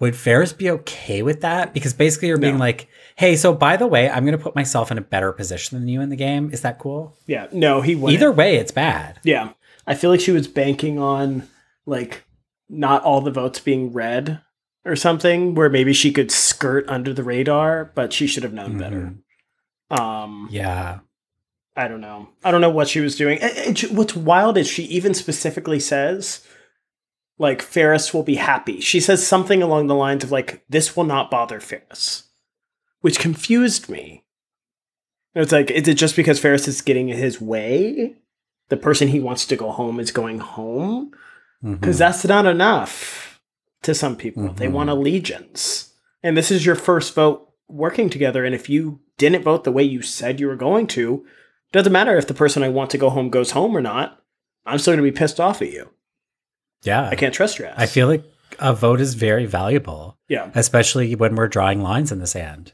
[0.00, 1.74] would Ferris be okay with that?
[1.74, 2.60] Because basically you're being No.
[2.60, 5.78] like, hey, so by the way, I'm going to put myself in a better position
[5.78, 6.50] than you in the game.
[6.52, 7.16] Is that cool?
[7.26, 8.14] Yeah, no, he wouldn't.
[8.18, 9.20] Either way, it's bad.
[9.24, 9.50] Yeah.
[9.86, 11.48] I feel like she was banking on
[11.86, 12.24] like
[12.68, 14.40] not all the votes being read
[14.86, 18.78] or something where maybe she could skirt under the radar, but she should have known
[18.78, 19.14] better.
[19.90, 20.46] Um Mm-hmm.
[20.54, 20.98] Yeah.
[21.80, 22.28] I don't know.
[22.44, 23.38] I don't know what she was doing.
[23.40, 26.46] It- it- what's wild is she even specifically says
[27.38, 28.80] like Ferris will be happy.
[28.80, 32.24] She says something along the lines of like this will not bother Ferris,
[33.00, 34.24] which confused me.
[35.34, 38.16] It's like is it just because Ferris is getting his way?
[38.68, 41.12] The person he wants to go home is going home
[41.62, 43.40] because that's not enough
[43.82, 44.52] to some people.
[44.52, 44.72] They Mhm.
[44.72, 45.92] want allegiance.
[46.22, 48.44] And this is your first vote working together.
[48.44, 51.24] And if you didn't vote the way you said you were going to,
[51.72, 54.22] doesn't matter if the person I want to go home goes home or not.
[54.66, 55.90] I'm still going to be pissed off at you.
[56.82, 57.08] yeah.
[57.08, 57.74] I can't trust your ass.
[57.78, 58.24] I feel like
[58.58, 60.50] a vote is very valuable, yeah.
[60.54, 62.72] especially when we're drawing lines in the sand.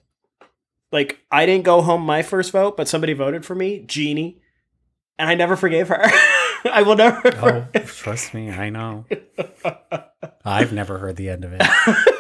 [0.93, 4.41] Like I didn't go home my first vote, but somebody voted for me, Jeannie,
[5.19, 6.01] and I never forgave her.
[6.65, 7.21] I will never.
[7.37, 9.05] Oh, trust me, I know.
[10.45, 11.61] I've never heard the end of it.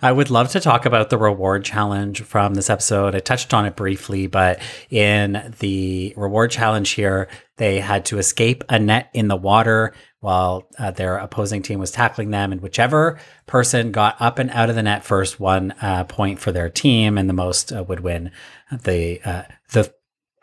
[0.00, 3.14] I would love to talk about the reward challenge from this episode.
[3.14, 8.62] I touched on it briefly, but in the reward challenge here, they had to escape
[8.68, 12.52] a net in the water while uh, their opposing team was tackling them.
[12.52, 16.52] And whichever person got up and out of the net first won a point for
[16.52, 18.30] their team, and the most uh, would win
[18.70, 19.42] the uh,
[19.72, 19.92] the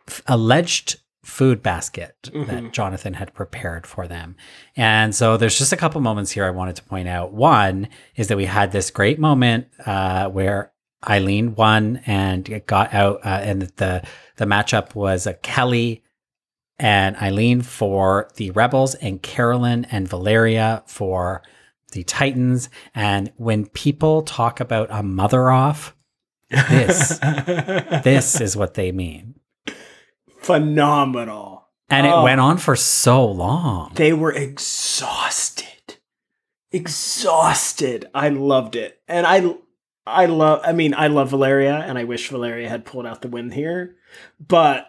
[0.07, 4.35] f- alleged food basket that Jonathan had prepared for them.
[4.75, 7.33] And so there's just a couple moments here I wanted to point out.
[7.33, 10.71] One is that we had this great moment uh, where
[11.07, 14.03] Eileen won and it got out, uh, and the
[14.37, 16.03] the matchup was uh, Kelly
[16.77, 21.41] and Eileen for the Rebels, and Carolyn and Valeria for
[21.91, 22.69] the Titans.
[22.93, 25.95] And when people talk about a mother off,
[26.49, 27.17] this
[28.03, 29.34] this is what they mean.
[30.45, 31.67] Phenomenal.
[31.89, 32.23] And it Oh.
[32.23, 33.91] went on for so long.
[33.95, 35.65] They were exhausted.
[36.71, 38.09] Exhausted.
[38.13, 38.99] I loved it.
[39.07, 39.55] And I
[40.07, 43.27] I love I mean, I love Valeria and I wish Valeria had pulled out the
[43.27, 43.95] win here.
[44.45, 44.87] But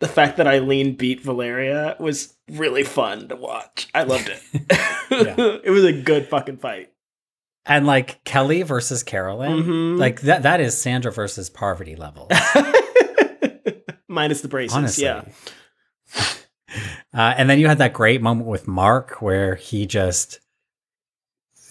[0.00, 3.88] the fact that Eileen beat Valeria was really fun to watch.
[3.94, 4.40] I loved it.
[5.64, 6.90] it was a good fucking fight.
[7.66, 9.98] And like Kelly versus Carolyn, Mhm.
[9.98, 12.28] like that that is Sandra versus Parvati level.
[14.10, 14.76] Minus the braces.
[14.76, 15.04] honestly.
[15.04, 15.22] Yeah.
[17.12, 20.38] Uh, and then you had that great moment with Mark where he just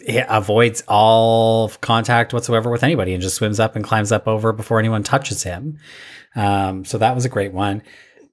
[0.06, 4.52] he avoids all contact whatsoever with anybody and just swims up and climbs up over
[4.52, 5.78] before anyone touches him.
[6.36, 7.82] Um, so that was a great one.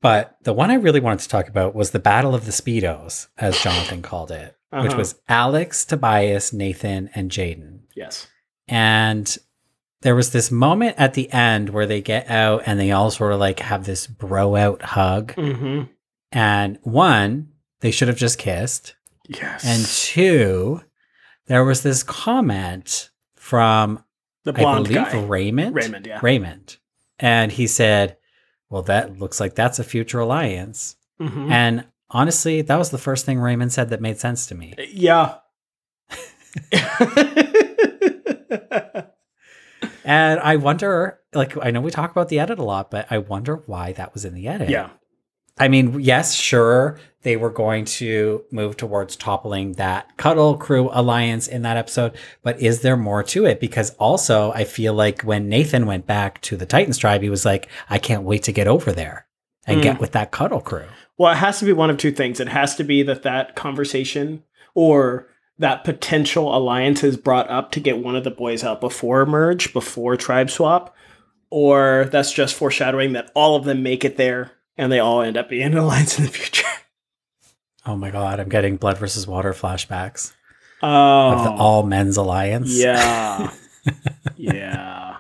[0.01, 3.27] But the one I really wanted to talk about was the Battle of the Speedos,
[3.39, 4.97] as Jonathan called it, which Uh-huh.
[4.99, 7.81] was Alex, Tobias, Nathan, and Jaden.
[7.97, 8.27] Yes.
[8.69, 9.37] And
[10.03, 13.33] there was this moment at the end where they get out and they all sort
[13.33, 15.35] of like have this bro out hug.
[15.35, 15.85] Mm-hmm.
[16.33, 17.49] And one,
[17.81, 18.95] they should have just kissed.
[19.29, 19.65] Yes.
[19.65, 20.83] And two,
[21.47, 24.03] there was this comment from,
[24.45, 25.25] the I blonde believe, guy.
[25.25, 25.75] Raymond.
[25.75, 26.21] Raymond, yeah.
[26.23, 26.77] Raymond.
[27.19, 28.17] And he said,
[28.71, 30.97] Well, that looks like that's a future alliance.
[31.21, 31.51] Mhm.
[31.51, 34.75] And honestly, that was the first thing Raymond said that made sense to me.
[34.93, 35.39] Yeah.
[40.07, 43.19] And I wonder, like, I know we talk about the edit a lot, but I
[43.19, 44.71] wonder why that was in the edit.
[44.71, 44.91] yeah.
[45.59, 51.49] I mean, yes, sure, they were going to move towards toppling that Cuddle Crew alliance
[51.49, 53.59] in that episode, but is there more to it?
[53.59, 57.47] Because also, I feel like when Nathan went back to the Titans tribe, he was
[57.47, 59.27] like, I can't wait to get over there
[59.67, 59.83] and Mm.
[59.83, 60.85] get with that Cuddle Crew.
[61.17, 62.39] Well, it has to be one of two things.
[62.39, 64.43] It has to be that that conversation
[64.75, 65.27] or
[65.59, 69.73] that potential alliance is brought up to get one of the boys out before merge,
[69.73, 70.95] before tribe swap,
[71.51, 75.37] or that's just foreshadowing that all of them make it there and they all end
[75.37, 76.67] up being an alliance in the future.
[77.87, 80.33] Oh my God, I'm getting Blood versus Water flashbacks
[80.83, 82.77] Oh, of the All Men's Alliance.
[82.77, 83.51] Yeah.
[84.37, 85.17] yeah.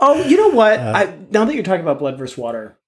[0.00, 0.78] Oh, you know what?
[0.78, 2.78] Uh, I now that you're talking about blood versus water,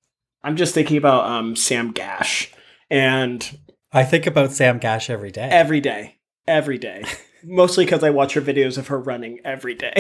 [0.42, 2.50] I'm just thinking about um Sam Gash
[2.90, 3.58] and
[3.92, 5.48] I think about Sam Gash every day.
[5.50, 6.15] every day,
[6.49, 7.05] every day.
[7.44, 9.94] Mostly because I watch her videos of her running every day.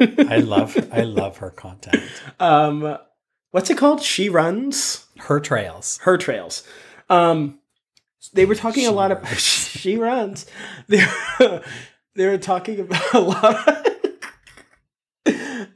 [0.00, 2.02] I love, I love her content.
[2.40, 2.98] um,
[3.52, 4.02] what's it called?
[4.02, 5.98] She runs Her trails.
[6.02, 6.66] her trails.
[7.08, 7.58] Um,
[8.32, 10.46] they were talking a She lot of she runs.
[10.88, 11.02] They
[12.14, 13.84] they were talking about a lot.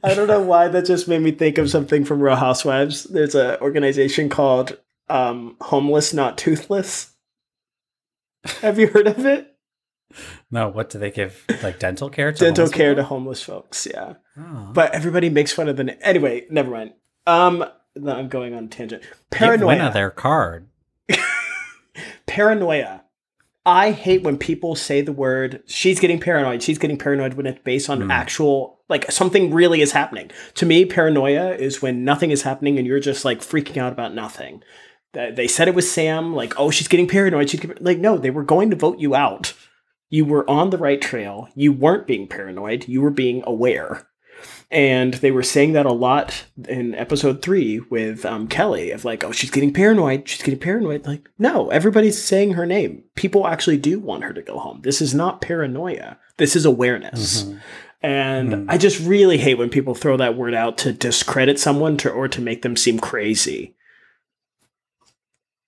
[0.05, 3.05] I don't know why that just made me think of something from Real Housewives.
[3.05, 7.11] There's an organization called um, Homeless Not Toothless.
[8.61, 9.52] Have you heard of it?
[10.51, 11.43] No, what do they give?
[11.61, 13.87] Like dental care to Dental care to homeless folks.
[13.91, 14.69] Yeah, Oh.
[14.73, 15.83] but everybody makes fun of the.
[15.85, 16.93] na- Anyway, never mind.
[17.27, 17.63] Um,
[17.95, 19.01] no, I'm going on a tangent.
[19.03, 19.67] Give Paranoia.
[19.67, 20.67] Winna their card.
[22.27, 23.03] paranoia.
[23.65, 27.61] I hate when people say the word she's getting paranoid, she's getting paranoid when it's
[27.63, 28.11] based on Hmm.
[28.11, 30.29] actual like something really is happening.
[30.55, 34.13] To me, paranoia is when nothing is happening and you're just like freaking out about
[34.13, 34.61] nothing.
[35.13, 37.49] They said it was Sam, like, oh, she's getting paranoid.
[37.49, 39.53] She's getting, like, no, they were going to vote you out.
[40.13, 41.49] You were on the right trail.
[41.55, 42.87] You weren't being paranoid.
[42.87, 44.07] You were being aware.
[44.69, 49.23] And they were saying that a lot in episode three with um, Kelly of like,
[49.23, 50.29] oh, she's getting paranoid.
[50.29, 51.07] She's getting paranoid.
[51.07, 53.05] Like, no, everybody's saying her name.
[53.15, 54.81] People actually do want her to go home.
[54.83, 56.19] This is not paranoia.
[56.37, 57.45] This is awareness.
[57.45, 57.59] Mhm.
[58.03, 58.65] And Mhm.
[58.69, 62.27] I just really hate when people throw that word out to discredit someone to, or
[62.27, 63.73] to make them seem crazy.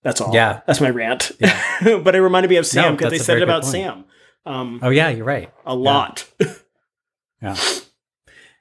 [0.04, 0.36] That's all.
[0.36, 0.62] Yeah.
[0.68, 1.32] That's my rant.
[1.39, 1.98] Yeah.
[2.04, 3.72] but it reminded me of Sam No, because they said it about point.
[3.72, 4.06] Sam
[4.46, 5.52] um, Oh yeah, you're right.
[5.66, 6.30] a lot.
[7.41, 7.56] Yeah.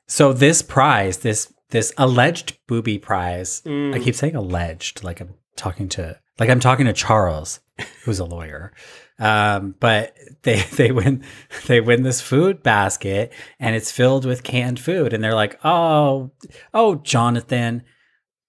[0.06, 3.94] So this prize, this this alleged booby prize, Mm.
[3.94, 7.60] I keep saying alleged, like I'm talking to like I'm talking to Charles,
[8.04, 8.72] who's a lawyer.
[9.18, 11.24] Um, but they they win
[11.66, 16.32] they win this food basket and it's filled with canned food, and they're like, oh
[16.74, 17.82] oh Jonathan,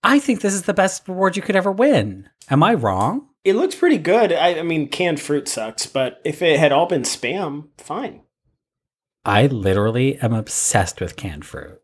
[0.04, 2.28] I think this is the best reward you could ever win.
[2.50, 3.30] Am I wrong?
[3.46, 4.34] It looks pretty good.
[4.34, 8.24] I, I mean, canned fruit sucks, but if it had all been spam, fine.
[9.24, 11.80] I literally am obsessed with canned fruit.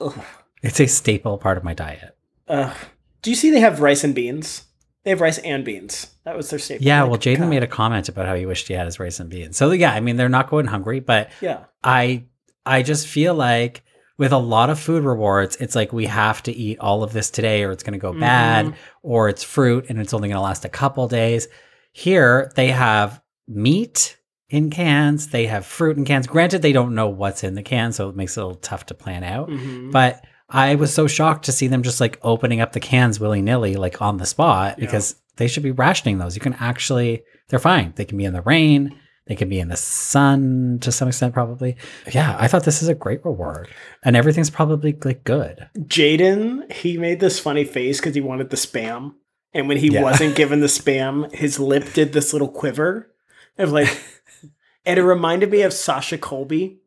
[0.00, 0.20] Ugh.
[0.62, 2.16] It's a staple part of my diet.
[2.48, 4.64] Do you see they have rice and beans?
[5.04, 6.14] They have rice and beans.
[6.24, 6.84] That was their staple.
[6.84, 9.20] Yeah, Like, well, Jaden made a comment about how he wished he had his rice
[9.20, 9.56] and beans.
[9.56, 11.64] So yeah, I mean, they're not going hungry, but Yeah.
[11.82, 12.24] I
[12.66, 13.83] I just feel like
[14.18, 17.30] with a lot of food rewards, it's like we have to eat all of this
[17.30, 18.74] today, or it's going to go bad, Mhm.
[19.02, 21.48] or it's fruit and it's only going to last a couple days.
[21.92, 24.16] Here they have meat
[24.50, 26.26] in cans, they have fruit in cans.
[26.26, 28.86] Granted, they don't know what's in the can, so it makes it a little tough
[28.86, 29.48] to plan out.
[29.50, 29.90] Mhm.
[29.90, 33.42] But I was so shocked to see them just like opening up the cans willy
[33.42, 34.84] nilly, like on the spot, Yeah.
[34.84, 36.36] because they should be rationing those.
[36.36, 37.92] You can actually, they're fine.
[37.96, 38.94] They can be in the rain,
[39.26, 41.76] they can be in the sun to some extent, probably.
[42.12, 43.68] Yeah, I thought this is a great reward,
[44.02, 45.68] and everything's probably like good.
[45.78, 49.14] Jaden, he made this funny face because he wanted the spam.
[49.52, 50.02] And when he Yeah.
[50.02, 53.12] wasn't given the spam, his lip did this little quiver
[53.56, 53.88] of like,
[54.84, 56.80] and it reminded me of Sasha Colby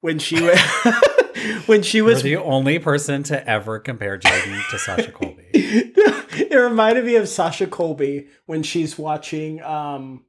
[0.00, 0.58] when she was
[1.66, 2.22] when she You're was.
[2.22, 5.44] the only person to ever compare Jaden to Sasha Colby.
[5.52, 9.60] it reminded me of Sasha Colby when she's watching.
[9.62, 10.24] um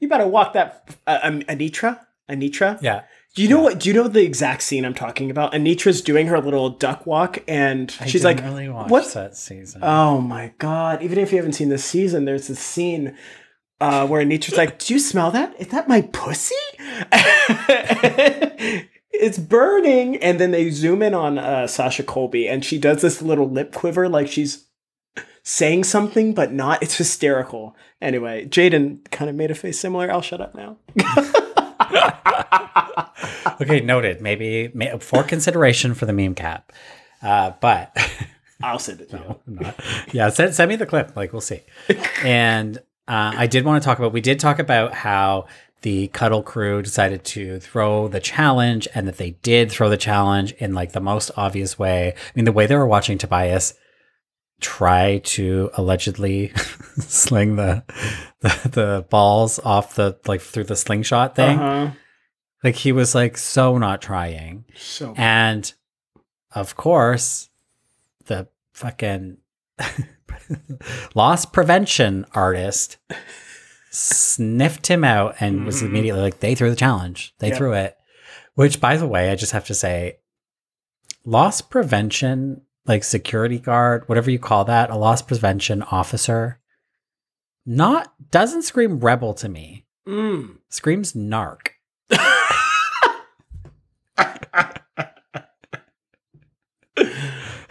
[0.00, 2.00] You better walk that uh, um, Anetra.
[2.28, 2.80] Anetra.
[2.80, 3.02] Yeah,
[3.34, 3.78] Do you know what?
[3.80, 5.52] Do you know the exact scene I'm talking about?
[5.52, 9.82] Anetra's doing her little duck walk, and I she's like, really watch "What?" that season.
[9.84, 11.02] Oh my god!
[11.02, 13.16] Even if you haven't seen this season, there's this scene
[13.80, 15.54] uh, where Anetra's like, "Do you smell that?
[15.60, 16.54] Is that my pussy?"
[19.12, 23.20] it's burning, and then they zoom in on uh, Sasha Colby, and she does this
[23.20, 24.66] little lip quiver, like she's
[25.42, 26.82] saying something but not.
[26.82, 27.76] It's hysterical.
[28.00, 30.10] Anyway, Jaden kind of made a face similar.
[30.10, 30.78] I'll shut up now.
[33.60, 34.20] okay, noted.
[34.20, 36.72] Maybe ma- for consideration for the meme cap,
[37.22, 37.96] uh, but.
[38.62, 39.24] I'll send it to you.
[39.24, 39.80] No, I'm not.
[40.12, 41.16] yeah, send, send me the clip.
[41.16, 41.62] Like, we'll see.
[42.22, 42.76] And
[43.08, 45.46] uh, I did want to talk about, we did talk about how
[45.82, 50.52] the Cuddle crew decided to throw the challenge and that they did throw the challenge
[50.58, 52.12] in like the most obvious way.
[52.12, 53.74] I mean, the way they were watching Tobias
[54.60, 56.48] try to allegedly
[56.98, 57.82] sling the,
[58.40, 61.58] the the balls off the like through the slingshot thing.
[61.58, 61.92] Uh-huh.
[62.62, 64.64] Like he was like so not trying.
[64.76, 65.72] So And
[66.52, 67.48] of course,
[68.26, 69.38] the fucking
[71.14, 72.98] loss prevention artist
[73.90, 75.86] sniffed him out and was Mhm.
[75.86, 77.34] immediately like, they threw the challenge.
[77.38, 77.56] They Yeah.
[77.56, 77.96] threw it.
[78.54, 80.18] Which, by the way, I just have to say,
[81.24, 86.58] loss prevention, like security guard, whatever you call that, a loss prevention officer,
[87.66, 89.84] not doesn't scream rebel to me.
[90.08, 90.56] Mm.
[90.68, 91.68] Screams narc.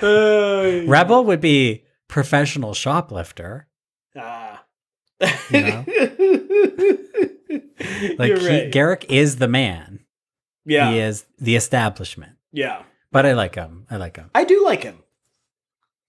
[0.01, 3.67] Rebel would be professional shoplifter.
[4.17, 4.63] Ah.
[5.49, 5.85] You know?
[8.17, 8.71] Like he, right.
[8.71, 9.99] Garrick is the man.
[10.65, 12.33] yeah, He is the establishment.
[12.51, 12.83] yeah.
[13.11, 13.85] But I like him.
[13.89, 14.29] I like him.
[14.35, 15.03] I do like him.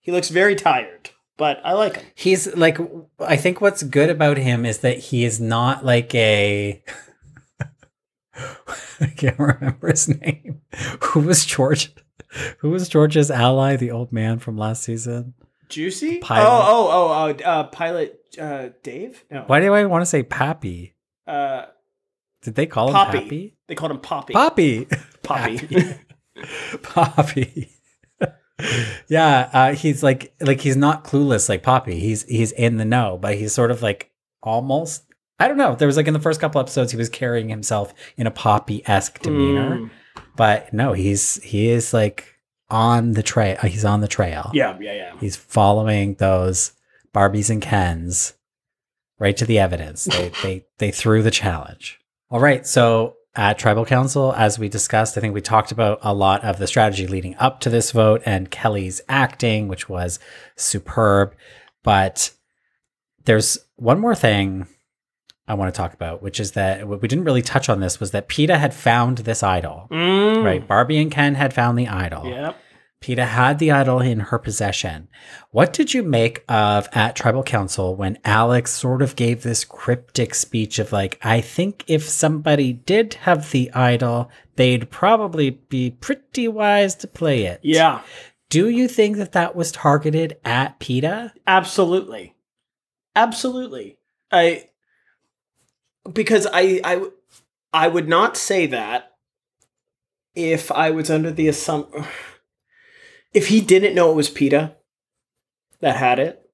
[0.01, 2.07] He looks very tired, but I like him.
[2.15, 2.79] He's like
[3.19, 6.83] I think what's good about him is that he is not like a
[9.01, 10.63] I can't remember his name.
[11.03, 11.93] Who was George?
[12.59, 15.35] Who was George's ally, the old man from last season?
[15.69, 16.19] Juicy?
[16.19, 16.47] Pilot.
[16.47, 19.25] Oh, oh, oh, oh, uh, pilot uh, Dave?
[19.31, 19.45] No.
[19.47, 20.95] Why do I want to say Pappy?
[21.27, 21.67] Uh,
[22.43, 23.21] Did they call him Poppy.
[23.21, 23.57] Pappy?
[23.69, 24.33] They called him Poppy.
[24.33, 24.89] Poppy.
[25.23, 25.97] Poppy.
[26.83, 27.71] Poppy.
[29.09, 31.99] yeah, uh, he's like like he's not clueless like Poppy.
[31.99, 34.11] He's he's in the know, but he's sort of like
[34.43, 35.05] almost.
[35.39, 35.75] I don't know.
[35.75, 38.83] There was like in the first couple episodes, he was carrying himself in a Poppy
[38.87, 39.91] esque demeanor, Mm.
[40.37, 42.37] but no, he's he is like
[42.69, 43.57] on the trail.
[43.63, 44.51] He's on the trail.
[44.53, 45.13] Yeah, yeah, yeah.
[45.19, 46.73] He's following those
[47.15, 48.35] Barbies and Kens
[49.19, 50.05] right to the evidence.
[50.05, 51.99] They they they threw the challenge.
[52.31, 56.13] All right, so at Tribal Council, as we discussed, I think we talked about a
[56.13, 60.19] lot of the strategy leading up to this vote and Kelly's acting, which was
[60.57, 61.35] superb.
[61.83, 62.33] But
[63.25, 64.67] there's one more thing
[65.47, 68.01] I want to talk about, which is that what we didn't really touch on this,
[68.01, 69.89] was that Peta had found this idol.
[69.91, 70.45] Mm.
[70.45, 72.27] Right, Barbie and Ken had found the idol.
[72.27, 72.60] Yep.
[73.01, 75.09] Peta had the idol in her possession.
[75.53, 80.35] What did you make of at Tribal Council when Alex sort of gave this cryptic
[80.35, 86.47] speech of like, I think if somebody did have the idol, they'd probably be pretty
[86.47, 87.61] wise to play it.
[87.63, 88.03] Yeah,
[88.51, 91.33] Do you think that that was targeted at Peta?
[91.47, 92.35] absolutely.
[93.17, 93.97] Absolutely.
[94.31, 94.69] I
[96.13, 97.05] because I I
[97.73, 99.17] I would not say that
[100.35, 102.05] if I was under the assumption
[103.33, 104.77] if he didn't know it was Peta
[105.81, 106.51] that had it,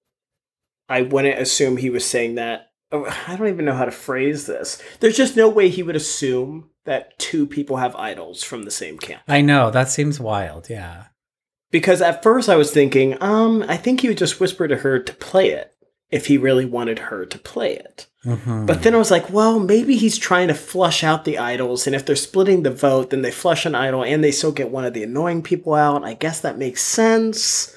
[0.88, 2.70] I wouldn't assume he was saying that.
[2.92, 4.80] oh, I don't even know how to phrase this.
[5.00, 8.98] There's just no way he would assume that two people have idols from the same
[8.98, 9.22] camp.
[9.26, 10.70] I know, that seems wild.
[10.70, 11.06] Yeah.
[11.72, 15.00] Because at first I was thinking, um, I think he would just whisper to her
[15.00, 15.75] to play it
[16.10, 18.06] if he really wanted her to play it.
[18.24, 18.66] Mhm.
[18.66, 21.94] But then I was like, well, maybe he's trying to flush out the idols, and
[21.94, 24.84] if they're splitting the vote, then they flush an idol and they still get one
[24.84, 26.04] of the annoying people out.
[26.04, 27.76] I guess that makes sense.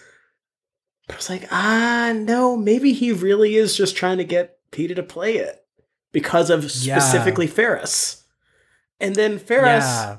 [1.07, 4.93] But I was like, ah, no, maybe he really is just trying to get Peta
[4.95, 5.63] to play it
[6.11, 6.99] because of Yeah.
[6.99, 8.23] specifically Ferris.
[8.99, 10.17] And then Ferris yeah.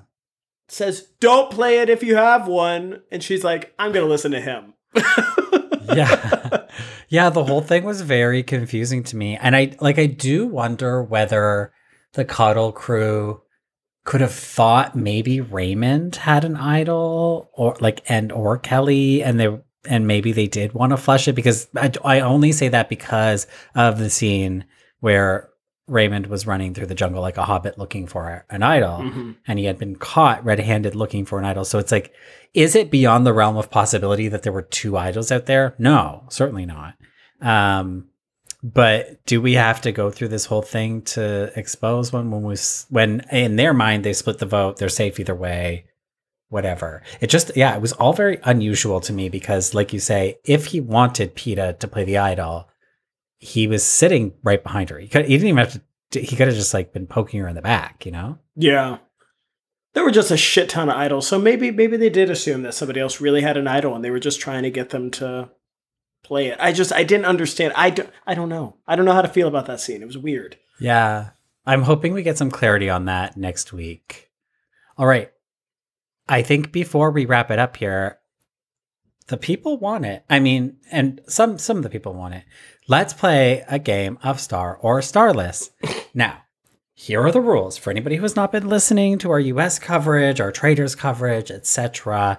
[0.68, 3.02] says, don't play it if you have one.
[3.12, 4.74] And she's like, I'm going to listen to him.
[5.94, 6.66] yeah.
[7.08, 11.02] Yeah the whole thing was very confusing to me and i like i do wonder
[11.02, 11.72] whether
[12.12, 13.42] the cuddle crew
[14.04, 19.48] could have thought maybe raymond had an idol or like and or kelly and they
[19.86, 23.46] and maybe they did want to flush it because I, I only say that because
[23.74, 24.64] of the scene
[25.00, 25.49] where
[25.90, 29.36] raymond was running through the jungle like a hobbit looking for an idol Mhm.
[29.46, 31.64] and he had been caught red-handed looking for an idol.
[31.64, 32.12] So it's like,
[32.54, 35.74] is it beyond the realm of possibility that there were two idols out there?
[35.78, 36.94] No, certainly not.
[37.42, 38.06] Um,
[38.62, 42.56] but do we have to go through this whole thing to expose one when we
[42.90, 45.86] when in their mind they split the vote, they're safe either way,
[46.50, 47.02] whatever.
[47.22, 50.66] It just yeah, it was all very unusual to me because, like you say, if
[50.66, 52.68] he wanted Peta to play the idol,
[53.40, 54.98] he was sitting right behind her.
[54.98, 55.80] He could he didn't even have
[56.10, 56.20] to.
[56.20, 58.38] He could have just like been poking her in the back, you know.
[58.54, 58.98] Yeah.
[59.94, 61.26] There were just a shit ton of idols.
[61.26, 64.10] So maybe maybe they did assume that somebody else really had an idol and they
[64.10, 65.50] were just trying to get them to
[66.22, 66.58] play it.
[66.60, 67.72] I just I didn't understand.
[67.76, 68.76] I don't I don't know.
[68.86, 70.02] I don't know how to feel about that scene.
[70.02, 70.58] It was weird.
[70.78, 71.30] Yeah.
[71.64, 74.30] I'm hoping we get some clarity on that next week.
[74.98, 75.30] All right.
[76.28, 78.20] I think before we wrap it up here,
[79.28, 80.24] the people want it.
[80.28, 82.44] I mean, and some some of the people want it.
[82.90, 85.70] Let's play a game of star or starless.
[86.12, 86.38] now,
[86.92, 90.40] here are the rules for anybody who has not been listening to our US coverage,
[90.40, 92.36] our Traitors coverage, etc.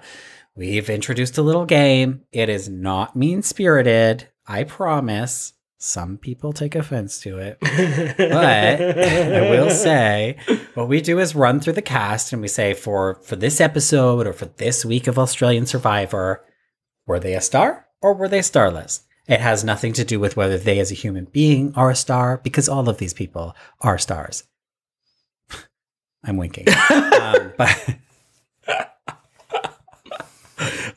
[0.54, 2.24] We've introduced a little game.
[2.32, 5.54] It is not mean-spirited, I promise.
[5.78, 7.56] Some people take offense to it.
[7.58, 10.36] But I will say,
[10.74, 14.26] what we do is run through the cast and we say for for this episode
[14.26, 16.44] or for this week of Australian Survivor,
[17.06, 19.04] were they a star or were they starless?
[19.28, 22.38] It has nothing to do with whether they as a human being are a star
[22.42, 24.44] because all of these people are stars.
[26.24, 26.66] I'm winking.
[26.68, 27.96] um, but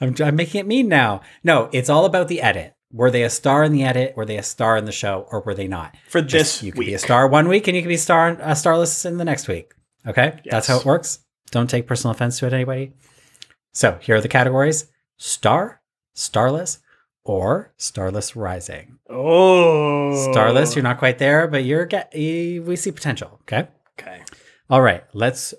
[0.02, 1.22] I'm, I'm making it mean now.
[1.44, 2.74] No, it's all about the edit.
[2.92, 4.16] Were they a star in the edit?
[4.16, 5.28] Were they a star in the show?
[5.32, 5.96] Or were they not?
[6.10, 6.88] For Just- this you could week.
[6.90, 9.48] be a star one week and you can be star a starless in the next
[9.48, 9.74] week.
[10.08, 11.20] Okay, that's how it works.
[11.52, 12.94] Don't take personal offense to it, anybody.
[13.74, 14.86] So here are the categories:
[15.18, 15.82] star,
[16.14, 16.80] starless,
[17.26, 19.00] or starless rising.
[19.10, 20.32] Oh.
[20.32, 22.12] Starless, you're not quite there, but you're get.
[22.14, 23.40] We see potential.
[23.42, 23.68] Okay.
[24.00, 24.22] Okay.
[24.70, 25.04] All right.
[25.14, 25.54] Let's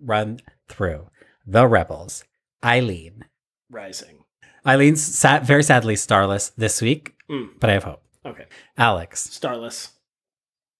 [0.00, 1.06] run through
[1.46, 2.24] the rebels.
[2.64, 3.24] Eileen.
[3.70, 4.18] Rising.
[4.66, 7.58] Eileen's sad, very sadly starless this week, Mm.
[7.58, 8.02] but I have hope.
[8.24, 8.46] Okay.
[8.76, 9.20] Alex.
[9.30, 9.90] Starless.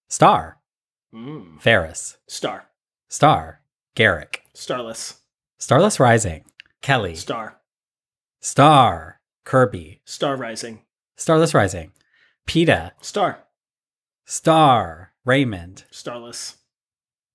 [0.07, 0.59] Star.
[1.13, 1.61] Mm.
[1.61, 2.17] Ferris.
[2.27, 2.69] Star.
[3.09, 3.61] Star.
[3.95, 4.43] Garrick.
[4.53, 5.19] Starless.
[5.57, 6.45] Starless Rising.
[6.81, 7.15] Kelly.
[7.15, 7.59] Star.
[8.39, 9.19] Star.
[9.43, 10.01] Kirby.
[10.05, 10.81] Star Rising.
[11.15, 11.91] Starless Rising.
[12.45, 12.93] Peta.
[13.01, 13.43] Star.
[14.25, 15.11] Star.
[15.25, 15.85] Raymond.
[15.91, 16.57] Starless.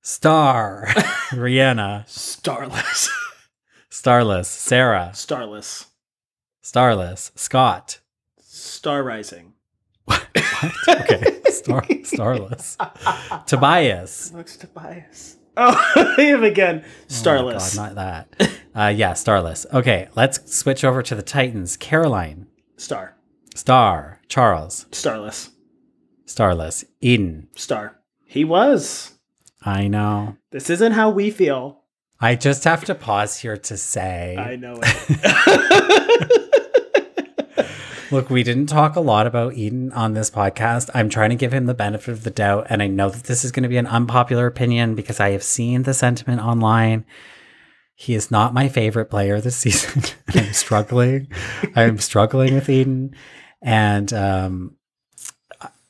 [0.03, 0.85] Star.
[1.31, 2.09] Rihanna.
[2.09, 3.11] Starless.
[3.91, 4.49] Starless.
[4.49, 5.11] Sarah.
[5.15, 5.87] Starless.
[6.63, 7.33] Starless.
[7.35, 8.01] Scott.
[8.41, 9.53] Star Rising.
[10.09, 10.27] What?
[10.89, 11.41] Okay.
[11.51, 12.77] Star, starless.
[13.47, 14.33] Tobias.
[14.33, 15.37] Looks Tobias.
[15.61, 16.83] Oh, him again.
[16.85, 17.75] Oh Starless.
[17.77, 18.51] God, not that.
[18.75, 19.67] Uh, yeah, Starless.
[19.73, 21.77] Okay, let's switch over to the Titans.
[21.77, 22.47] Caroline.
[22.77, 23.17] Star.
[23.55, 24.21] Star.
[24.29, 24.87] Charles.
[24.93, 25.51] Starless.
[26.27, 26.85] Starless.
[27.01, 27.49] Eden.
[27.57, 27.99] Star.
[28.25, 29.19] He was.
[29.63, 30.37] I know.
[30.53, 31.83] This isn't how we feel.
[32.21, 36.45] I just have to pause here to say I know it.
[38.11, 40.89] Look, we didn't talk a lot about Eden on this podcast.
[40.95, 43.45] I'm trying to give him the benefit of the doubt, and I know that this
[43.45, 47.05] is going to be an unpopular opinion because I have seen the sentiment online.
[47.95, 50.03] He is not my favorite player this season.
[50.35, 51.29] I'm struggling.
[51.77, 53.15] I'm struggling with Eden.
[53.61, 54.77] And um,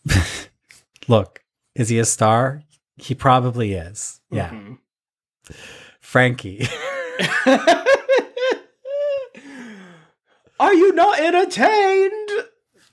[1.09, 1.41] look,
[1.77, 2.63] is he a star?
[2.97, 4.21] He probably is.
[4.31, 4.51] Yeah.
[4.51, 4.79] Mhm.
[6.01, 6.67] Frankie.
[10.61, 12.31] Are you not entertained?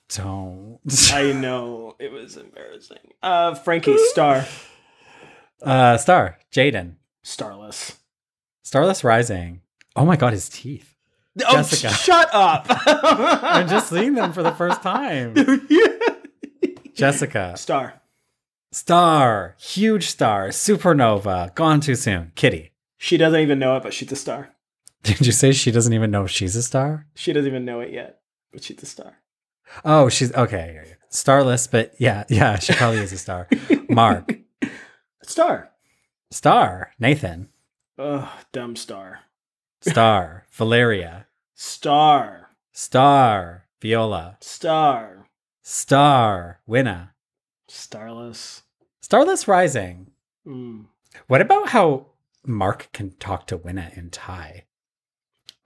[0.10, 0.80] Don't.
[1.12, 3.00] I know it was embarrassing.
[3.24, 4.46] Uh, Frankie Star,
[5.62, 6.38] Uh, star.
[6.52, 6.96] Jaden.
[7.24, 7.98] Starless.
[8.64, 9.62] Starless Rising.
[9.96, 10.94] Oh my god, his teeth.
[11.46, 11.90] Oh, Jessica.
[11.94, 12.66] shut up!
[12.86, 15.34] I'm just seeing them for the first time.
[16.94, 17.56] Jessica.
[17.58, 18.02] Star.
[18.72, 19.56] Star.
[19.60, 20.50] Huge star.
[20.50, 21.54] Supernova.
[21.56, 22.32] Gone too soon.
[22.36, 22.72] Kitty.
[22.98, 24.55] She doesn't even know it, but she's a star.
[25.06, 27.06] Did you say she doesn't even know she's a star?
[27.14, 28.22] She doesn't even know it yet,
[28.52, 29.18] but she's a star.
[29.84, 30.96] Oh, she's okay.
[31.10, 33.48] Starless, but yeah, yeah, she probably is a star.
[33.88, 34.34] Mark.
[35.24, 35.72] Star.
[36.30, 36.92] Star.
[37.00, 37.50] Nathan.
[37.98, 39.22] Ugh, dumb star.
[39.82, 40.46] Star.
[40.52, 41.26] Valeria.
[41.56, 42.50] Star.
[42.72, 43.66] Star.
[43.82, 44.38] Viola.
[44.42, 45.28] Star.
[45.64, 46.60] Star.
[46.68, 47.14] Winna.
[47.68, 48.62] Starless.
[49.02, 50.12] Starless Rising.
[50.48, 50.86] Mm.
[51.26, 52.08] What about how
[52.46, 54.65] Mark can talk to Winna in Thai?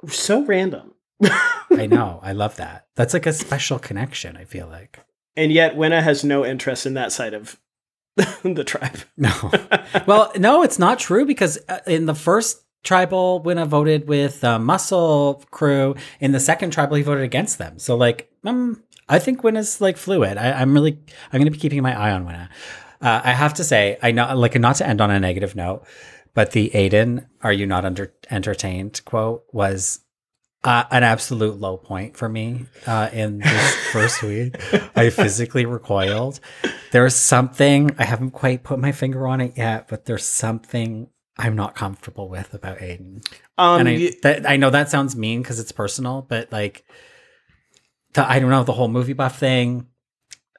[0.07, 0.93] So random.
[1.71, 2.19] I know.
[2.23, 2.87] I love that.
[2.95, 4.99] That's like a special connection, I feel like.
[5.35, 7.59] And yet, Winna has no interest in that side of
[8.43, 8.99] the tribe.
[9.17, 9.51] No.
[10.05, 14.59] well, no, it's not true because uh, in the first tribal, Winna voted with the
[14.59, 15.95] Muscle crew.
[16.19, 17.79] In the second tribal, he voted against them.
[17.79, 20.37] So, like, um, I think Winna's like fluid.
[20.37, 20.99] I, I'm really,
[21.31, 22.49] I'm going to be keeping my eye on Winna.
[23.01, 25.85] Uh, I have to say, I know, like, not to end on a negative note,
[26.33, 30.01] but the Aiden, "Are you not under entertained?" quote was
[30.63, 34.55] uh, an absolute low point for me uh, in this first week.
[34.95, 36.39] I physically recoiled.
[36.91, 41.55] There's something I haven't quite put my finger on it yet, but there's something I'm
[41.55, 43.25] not comfortable with about Aiden.
[43.57, 46.85] Um, and I, that, I know that sounds mean because it's personal, but like,
[48.13, 49.87] the, I don't know the whole movie buff thing.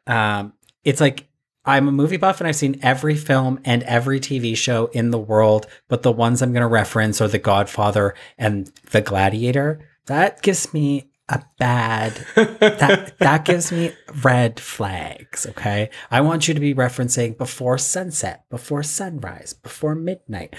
[0.07, 1.29] Um, it's like
[1.65, 5.19] I'm a movie buff and I've seen every film and every TV show in the
[5.19, 9.87] world, but the ones I'm going to reference are The Godfather and The Gladiator.
[10.07, 13.93] That gives me a bad that that gives me
[14.23, 15.91] red flags, okay?
[16.11, 20.57] I want you to be referencing before sunset, before sunrise, before midnight.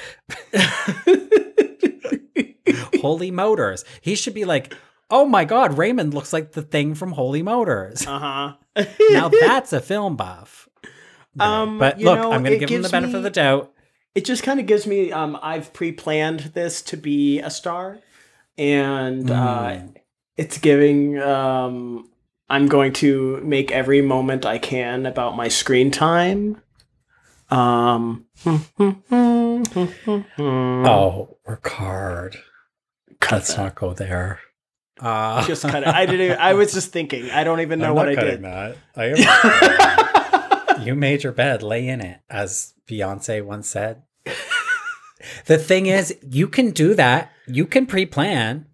[3.01, 3.83] Holy Motors.
[3.99, 4.73] He should be like,
[5.09, 8.53] "Oh my god, Raymond looks like the thing from Holy Motors." uh-huh.
[9.09, 10.60] now that's a film buff.
[11.39, 13.71] Um, but look, know, I'm going to give him the benefit of the doubt.
[14.15, 17.99] it just kind of gives me um i've pre-planned this to be a star
[18.57, 19.87] and uh Hmm.
[20.35, 22.09] it's giving um
[22.49, 26.61] i'm going to make every moment i can about my screen time
[27.49, 28.25] um
[30.37, 32.37] Oh, work hard.
[33.31, 34.39] Let's not go there.
[34.99, 38.07] Uh, just cut it i didn't i was just thinking i don't even know what
[38.09, 38.75] i did that.
[38.95, 40.17] I am.
[40.85, 44.03] you made your bed, lay in it, as Beyonce once said.
[45.45, 47.31] the thing is, you can do that.
[47.47, 48.65] You can pre-plan.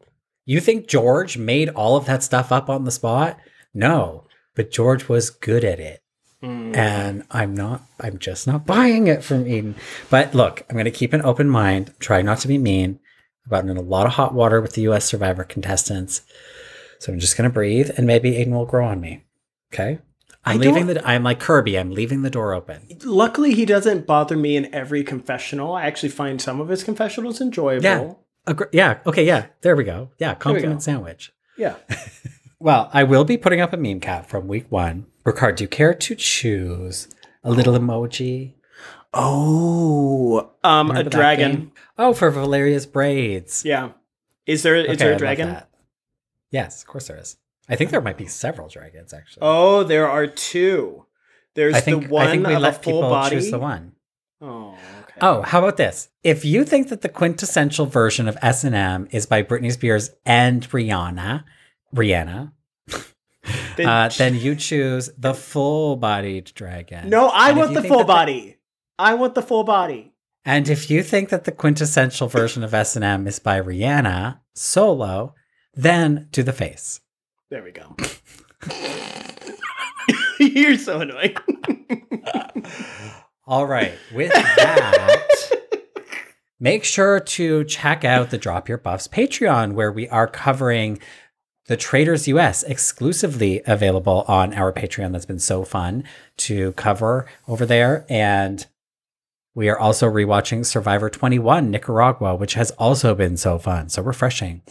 [0.46, 3.38] You think George made all of that stuff up on the spot?
[3.74, 4.26] No,
[4.56, 6.02] but George was good at it.
[6.42, 6.76] Mm.
[6.76, 9.76] And I'm not, I'm just not buying it from Eden.
[10.10, 13.00] But look, I'm going to keep an open mind, try not to be mean.
[13.46, 16.22] I've gotten in a lot of hot water with the US Survivor contestants.
[17.00, 19.24] So I'm just going to breathe and maybe Aiden will grow on me.
[19.74, 20.00] Okay.
[20.48, 22.88] I'm leaving the, I'm like Kirby, I'm leaving the door open.
[23.06, 27.40] luckily he doesn't bother me in every confessional i actually find some of his confessionals
[27.42, 28.14] enjoyable Yeah.
[28.54, 29.00] Agre- yeah.
[29.06, 29.26] Okay.
[29.26, 29.48] Yeah.
[29.62, 30.10] There we go.
[30.20, 30.34] Yeah.
[30.36, 30.40] go.
[30.40, 31.34] Compliment sandwich.
[31.58, 31.76] yeah.
[32.60, 35.06] Well, I will be putting up a meme cap from week one.
[35.26, 37.08] Ricard, do you care to choose
[37.44, 38.54] a little emoji
[39.14, 41.52] Oh, um, Remember a dragon.
[41.52, 41.72] game?
[41.98, 43.64] Oh, for Valeria's braids.
[43.66, 43.92] Yeah.
[44.46, 45.58] Is there is Okay, there a dragon?
[46.52, 47.38] Yes, of course there is.
[47.70, 49.42] I think there might be several dragons actually.
[49.42, 51.06] Oh, there are two.
[51.56, 53.36] There's think the one I think we of let a full people body.
[53.36, 53.94] choose the one.
[54.40, 55.14] Oh, okay.
[55.22, 56.10] Oh, how about this?
[56.24, 60.12] If you think that the quintessential version of S and M is by Britney Spears
[60.26, 61.44] and Rihanna,
[61.96, 62.52] Rihanna,
[63.76, 67.10] Then- uh, then you choose the full-bodied dragon.
[67.10, 68.58] no, I And want the full that the- body.
[69.00, 70.14] I want the full body.
[70.46, 74.40] And if you think that the quintessential version of S and M is by Rihanna
[74.54, 75.34] solo,
[75.74, 77.00] then do the face.
[77.50, 77.96] There we go.
[80.40, 81.38] You're so annoying.
[83.48, 83.94] All right.
[84.14, 85.28] With that,
[86.60, 91.00] make sure to check out the Drop Your Buffs Patreon, where we are covering
[91.68, 95.14] the Traitors US exclusively available on our Patreon.
[95.14, 96.04] That's been so fun
[96.38, 98.06] to cover over there.
[98.10, 98.66] And
[99.56, 104.62] we are also rewatching Survivor 21 Nicaragua, which has also been so fun, so refreshing.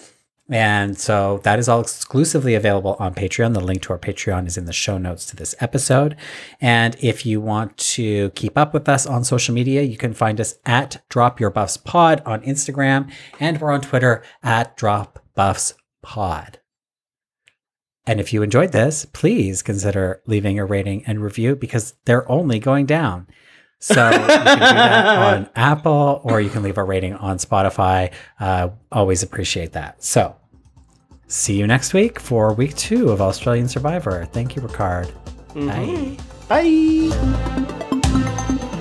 [0.48, 3.52] And so that is all exclusively available on Patreon.
[3.55, 6.16] The link to our Patreon is in the show notes to this episode.
[6.60, 10.40] And if you want to keep up with us on social media, you can find
[10.40, 13.10] us at Drop Your Buffs Pod on Instagram,
[13.40, 16.60] and we're on Twitter at Drop Buffs Pod.
[18.06, 22.60] And if you enjoyed this, please consider leaving a rating and review because they're only
[22.60, 23.27] going down.
[23.78, 28.12] So you can do that on Apple or you can leave a rating on Spotify.
[28.40, 30.02] Uh, always appreciate that.
[30.02, 30.34] So
[31.28, 34.24] see you next week for week two of Australian Survivor.
[34.32, 35.12] Thank you, Ricard.
[35.54, 36.16] Bye.
[36.48, 38.72] Bye.